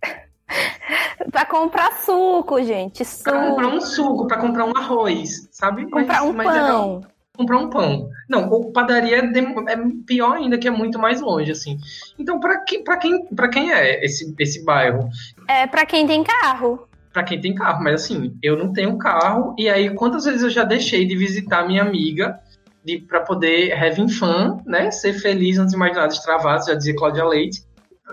[1.30, 3.04] pra comprar suco, gente.
[3.04, 3.24] Suco.
[3.24, 5.84] Pra comprar um suco, pra comprar um arroz, sabe?
[5.90, 7.00] Comprar mas, um mas pão.
[7.14, 8.10] É comprar um pão.
[8.28, 11.78] Não, o padaria é, pior ainda, que é muito mais longe, assim.
[12.18, 15.08] Então, pra, que, pra, quem, pra quem é esse, esse bairro?
[15.46, 16.88] É pra quem tem carro.
[17.12, 19.54] Pra quem tem carro, mas assim, eu não tenho carro.
[19.56, 22.40] E aí, quantas vezes eu já deixei de visitar minha amiga
[23.08, 24.90] para poder having fun, né?
[24.90, 27.62] Ser feliz antes de mais nada, extravado, já dizia Cláudia Leite.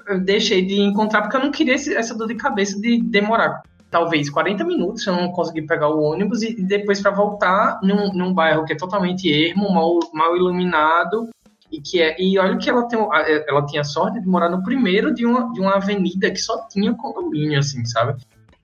[0.08, 3.62] Eu deixei de encontrar porque eu não queria esse, essa dor de cabeça de demorar
[3.90, 8.12] talvez 40 minutos se eu não conseguir pegar o ônibus e, depois para voltar num,
[8.14, 11.30] num bairro que é totalmente ermo, mal, mal iluminado
[11.72, 13.00] e que é e olha que ela tem
[13.48, 16.94] ela tinha sorte de morar no primeiro de uma, de uma avenida que só tinha
[16.94, 18.22] condomínio assim, sabe?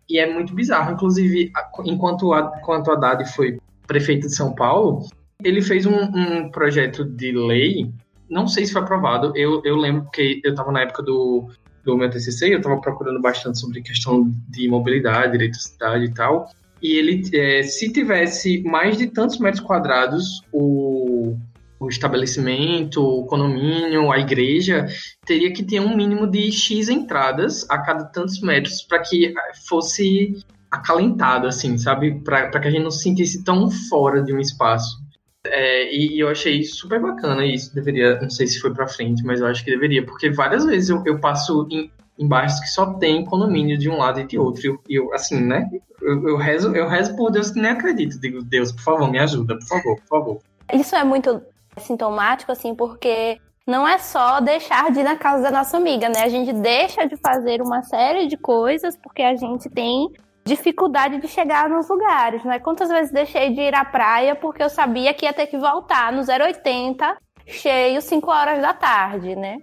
[0.09, 1.51] E é muito bizarro, inclusive
[1.85, 3.57] enquanto a, enquanto a Haddad foi
[3.87, 5.07] prefeito de São Paulo,
[5.41, 7.89] ele fez um, um projeto de lei,
[8.31, 11.49] não sei se foi aprovado, eu, eu lembro porque eu estava na época do,
[11.83, 16.13] do meu TCC, eu estava procurando bastante sobre questão de mobilidade, direito à cidade e
[16.13, 16.49] tal,
[16.81, 21.37] e ele, é, se tivesse mais de tantos metros quadrados, o,
[21.77, 24.87] o estabelecimento, o condomínio, a igreja,
[25.25, 29.33] teria que ter um mínimo de X entradas a cada tantos metros para que
[29.67, 30.37] fosse
[30.71, 32.21] acalentado, assim, sabe?
[32.23, 35.00] Para que a gente não se sentisse tão fora de um espaço.
[35.43, 37.73] É, e, e, eu achei super bacana isso.
[37.73, 40.89] Deveria, não sei se foi para frente, mas eu acho que deveria, porque várias vezes
[40.89, 44.37] eu, eu passo em, em bairros que só tem condomínio de um lado e de
[44.37, 44.61] outro.
[44.61, 45.67] E eu, eu, assim, né?
[46.01, 48.19] Eu, eu, rezo, eu rezo por Deus que nem acredito.
[48.19, 50.41] Digo, Deus, por favor, me ajuda, por favor, por favor.
[50.73, 51.41] Isso é muito
[51.77, 56.23] sintomático, assim, porque não é só deixar de ir na casa da nossa amiga, né?
[56.23, 60.09] A gente deixa de fazer uma série de coisas porque a gente tem
[60.43, 62.59] dificuldade de chegar nos lugares, né?
[62.59, 66.11] Quantas vezes deixei de ir à praia porque eu sabia que ia ter que voltar
[66.11, 69.57] no 080 cheio 5 horas da tarde, né?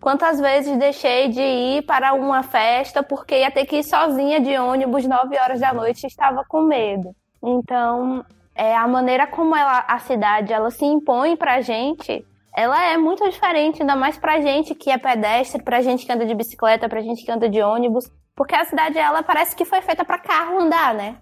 [0.00, 4.56] Quantas vezes deixei de ir para uma festa porque ia ter que ir sozinha de
[4.58, 7.10] ônibus 9 horas da noite e estava com medo.
[7.42, 8.24] Então,
[8.54, 12.24] é a maneira como ela, a cidade ela se impõe pra gente,
[12.56, 16.24] ela é muito diferente, ainda mais pra gente que é pedestre, pra gente que anda
[16.24, 18.04] de bicicleta, pra gente que anda de ônibus.
[18.36, 21.18] Porque a cidade, ela parece que foi feita para carro andar, né?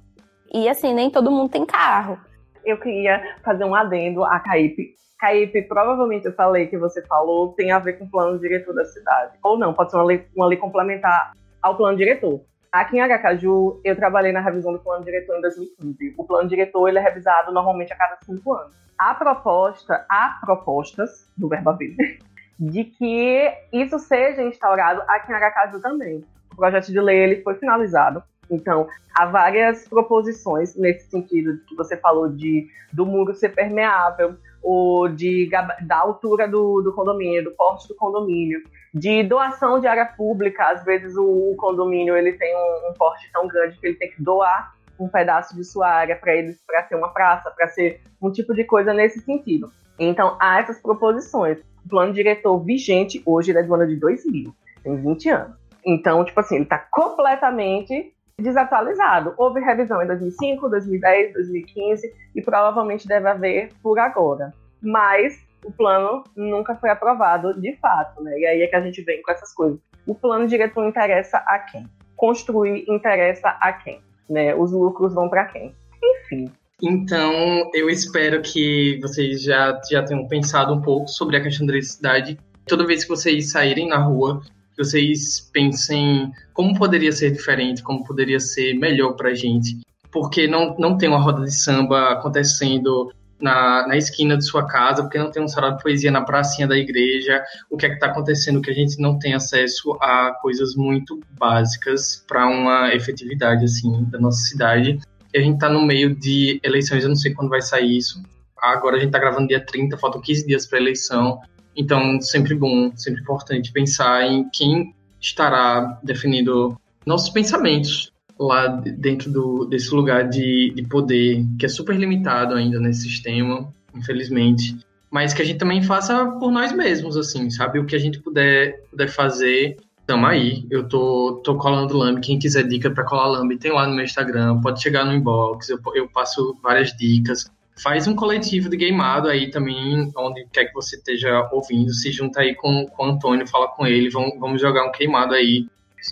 [0.52, 2.18] E assim, nem todo mundo tem carro.
[2.64, 4.94] Eu queria fazer um adendo a Caípe.
[5.18, 8.84] Caípe, provavelmente essa lei que você falou tem a ver com o plano diretor da
[8.84, 9.36] cidade.
[9.42, 12.40] Ou não, pode ser uma lei, uma lei complementar ao plano diretor.
[12.72, 16.14] Aqui em Aracaju, eu trabalhei na revisão do plano diretor em 2015.
[16.16, 18.74] O plano diretor ele é revisado normalmente a cada cinco anos.
[18.98, 22.02] A proposta, há propostas, do verbo vida,
[22.58, 27.54] de que isso seja instaurado aqui em Aracaju também o projeto de lei ele foi
[27.54, 28.22] finalizado.
[28.50, 35.08] Então, há várias proposições nesse sentido que você falou de do muro ser permeável, ou
[35.08, 35.50] de,
[35.80, 38.62] da altura do, do condomínio, do porte do condomínio,
[38.94, 40.70] de doação de área pública.
[40.70, 44.10] Às vezes o, o condomínio ele tem um, um, porte tão grande que ele tem
[44.10, 48.00] que doar um pedaço de sua área para eles, para ser uma praça, para ser
[48.20, 49.68] um tipo de coisa nesse sentido.
[49.98, 51.58] Então, há essas proposições.
[51.84, 55.61] O plano diretor vigente hoje é do ano de 2000, tem 20 anos.
[55.84, 59.34] Então, tipo assim, ele está completamente desatualizado.
[59.36, 64.52] Houve revisão em 2005, 2010, 2015 e provavelmente deve haver por agora.
[64.80, 68.38] Mas o plano nunca foi aprovado de fato, né?
[68.38, 69.78] E aí é que a gente vem com essas coisas.
[70.06, 71.86] O plano diretor interessa a quem?
[72.16, 74.00] Construir interessa a quem?
[74.28, 74.54] Né?
[74.54, 75.74] Os lucros vão para quem?
[76.02, 76.50] Enfim.
[76.82, 81.72] Então, eu espero que vocês já, já tenham pensado um pouco sobre a questão da
[81.72, 82.36] eletricidade.
[82.66, 84.42] Toda vez que vocês saírem na rua,
[84.76, 89.80] que vocês pensem como poderia ser diferente, como poderia ser melhor para a gente.
[90.10, 93.12] Porque não, não tem uma roda de samba acontecendo
[93.42, 96.66] na, na esquina de sua casa, porque não tem um sarau de poesia na pracinha
[96.66, 100.32] da igreja, o que é que está acontecendo que a gente não tem acesso a
[100.40, 104.98] coisas muito básicas para uma efetividade assim da nossa cidade.
[105.34, 108.22] E a gente está no meio de eleições, eu não sei quando vai sair isso.
[108.56, 111.40] Agora a gente está gravando dia 30, faltam 15 dias para eleição.
[111.76, 119.64] Então, sempre bom, sempre importante pensar em quem estará definindo nossos pensamentos lá dentro do,
[119.64, 124.76] desse lugar de, de poder, que é super limitado ainda nesse sistema, infelizmente.
[125.10, 127.78] Mas que a gente também faça por nós mesmos, assim, sabe?
[127.78, 130.66] O que a gente puder, puder fazer, tamo aí.
[130.70, 132.22] Eu tô, tô colando lambe.
[132.22, 134.60] Quem quiser dica para colar lambe, tem lá no meu Instagram.
[134.60, 135.68] Pode chegar no inbox.
[135.68, 137.50] Eu, eu passo várias dicas
[137.80, 142.40] faz um coletivo de gameado aí também, onde quer que você esteja ouvindo, se junta
[142.40, 145.66] aí com, com o Antônio, fala com ele, vamos, vamos jogar um queimado aí,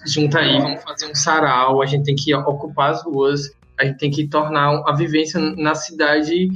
[0.06, 3.98] junta aí, vamos fazer um sarau, a gente tem que ocupar as ruas, a gente
[3.98, 6.48] tem que tornar a vivência na cidade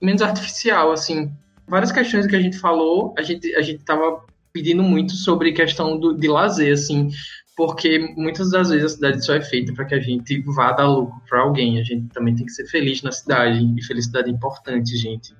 [0.00, 1.30] menos artificial, assim.
[1.66, 4.22] Várias questões que a gente falou, a gente a gente tava
[4.52, 7.10] pedindo muito sobre questão do, de lazer, assim,
[7.56, 10.88] porque muitas das vezes a cidade só é feita para que a gente vá dar
[10.88, 11.78] lucro para alguém.
[11.78, 15.34] A gente também tem que ser feliz na cidade, e felicidade é importante, gente.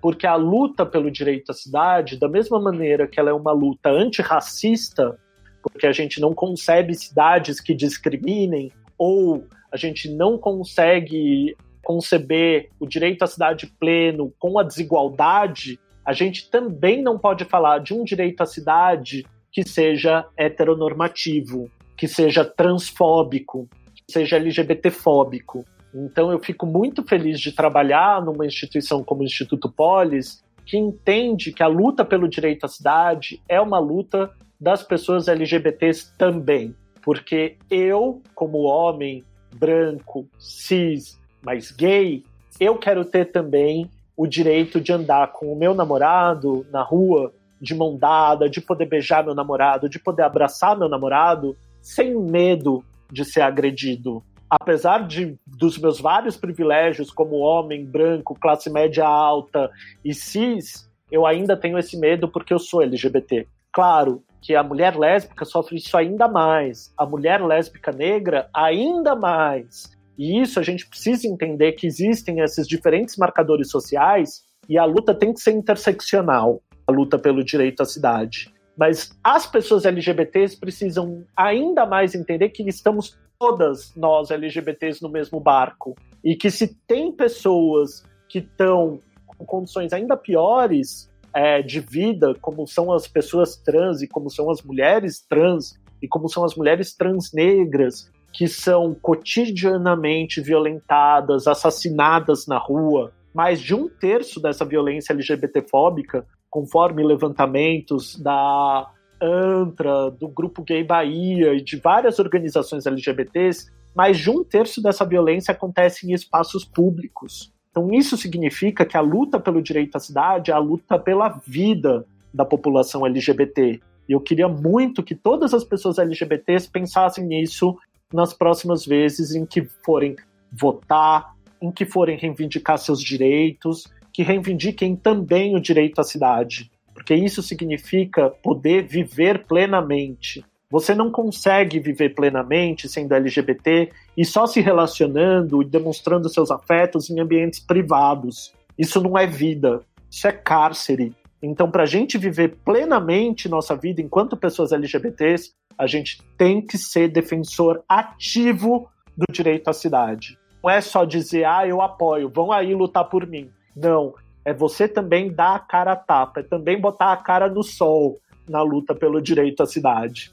[0.00, 3.90] Porque a luta pelo direito à cidade, da mesma maneira que ela é uma luta
[3.90, 5.18] antirracista,
[5.62, 12.86] porque a gente não concebe cidades que discriminem, ou a gente não consegue conceber o
[12.86, 18.04] direito à cidade pleno com a desigualdade, a gente também não pode falar de um
[18.04, 19.24] direito à cidade
[19.58, 25.64] que seja heteronormativo, que seja transfóbico, que seja LGBTfóbico.
[25.92, 31.52] Então eu fico muito feliz de trabalhar numa instituição como o Instituto Polis, que entende
[31.52, 34.30] que a luta pelo direito à cidade é uma luta
[34.60, 36.72] das pessoas LGBTs também.
[37.02, 39.24] Porque eu, como homem
[39.56, 42.22] branco, cis, mas gay,
[42.60, 47.74] eu quero ter também o direito de andar com o meu namorado na rua, de
[47.74, 53.24] mão dada, de poder beijar meu namorado, de poder abraçar meu namorado, sem medo de
[53.24, 54.22] ser agredido.
[54.48, 59.70] Apesar de dos meus vários privilégios como homem branco, classe média alta
[60.04, 63.46] e cis, eu ainda tenho esse medo porque eu sou LGBT.
[63.72, 69.90] Claro que a mulher lésbica sofre isso ainda mais, a mulher lésbica negra ainda mais.
[70.16, 75.14] E isso a gente precisa entender que existem esses diferentes marcadores sociais e a luta
[75.14, 78.52] tem que ser interseccional, a luta pelo direito à cidade.
[78.76, 85.38] Mas as pessoas LGBTs precisam ainda mais entender que estamos todas nós LGBTs no mesmo
[85.38, 85.94] barco.
[86.24, 92.66] E que se tem pessoas que estão com condições ainda piores é, de vida, como
[92.66, 96.94] são as pessoas trans e como são as mulheres trans e como são as mulheres
[96.94, 105.12] trans negras, que são cotidianamente violentadas, assassinadas na rua, mais de um terço dessa violência
[105.12, 108.90] LGBTfóbica conforme levantamentos da
[109.20, 115.04] ANTRA, do Grupo Gay Bahia e de várias organizações LGBTs, mais de um terço dessa
[115.04, 117.52] violência acontece em espaços públicos.
[117.70, 122.06] Então, isso significa que a luta pelo direito à cidade é a luta pela vida
[122.32, 123.80] da população LGBT.
[124.08, 127.76] E eu queria muito que todas as pessoas LGBTs pensassem nisso
[128.12, 130.16] nas próximas vezes em que forem
[130.50, 133.84] votar, em que forem reivindicar seus direitos
[134.18, 140.44] que reivindiquem também o direito à cidade, porque isso significa poder viver plenamente.
[140.68, 147.08] Você não consegue viver plenamente sendo LGBT e só se relacionando e demonstrando seus afetos
[147.08, 148.52] em ambientes privados.
[148.76, 151.14] Isso não é vida, isso é cárcere.
[151.40, 156.76] Então, para a gente viver plenamente nossa vida enquanto pessoas LGBTs, a gente tem que
[156.76, 160.36] ser defensor ativo do direito à cidade.
[160.60, 163.48] Não é só dizer, ah, eu apoio, vão aí lutar por mim.
[163.76, 164.14] Não.
[164.44, 168.18] É você também dar a cara a tapa, é também botar a cara no sol
[168.48, 170.32] na luta pelo direito à cidade.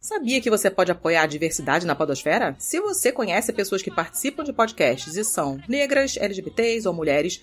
[0.00, 2.56] Sabia que você pode apoiar a diversidade na podosfera?
[2.58, 7.42] Se você conhece pessoas que participam de podcasts e são negras, LGBTs ou mulheres,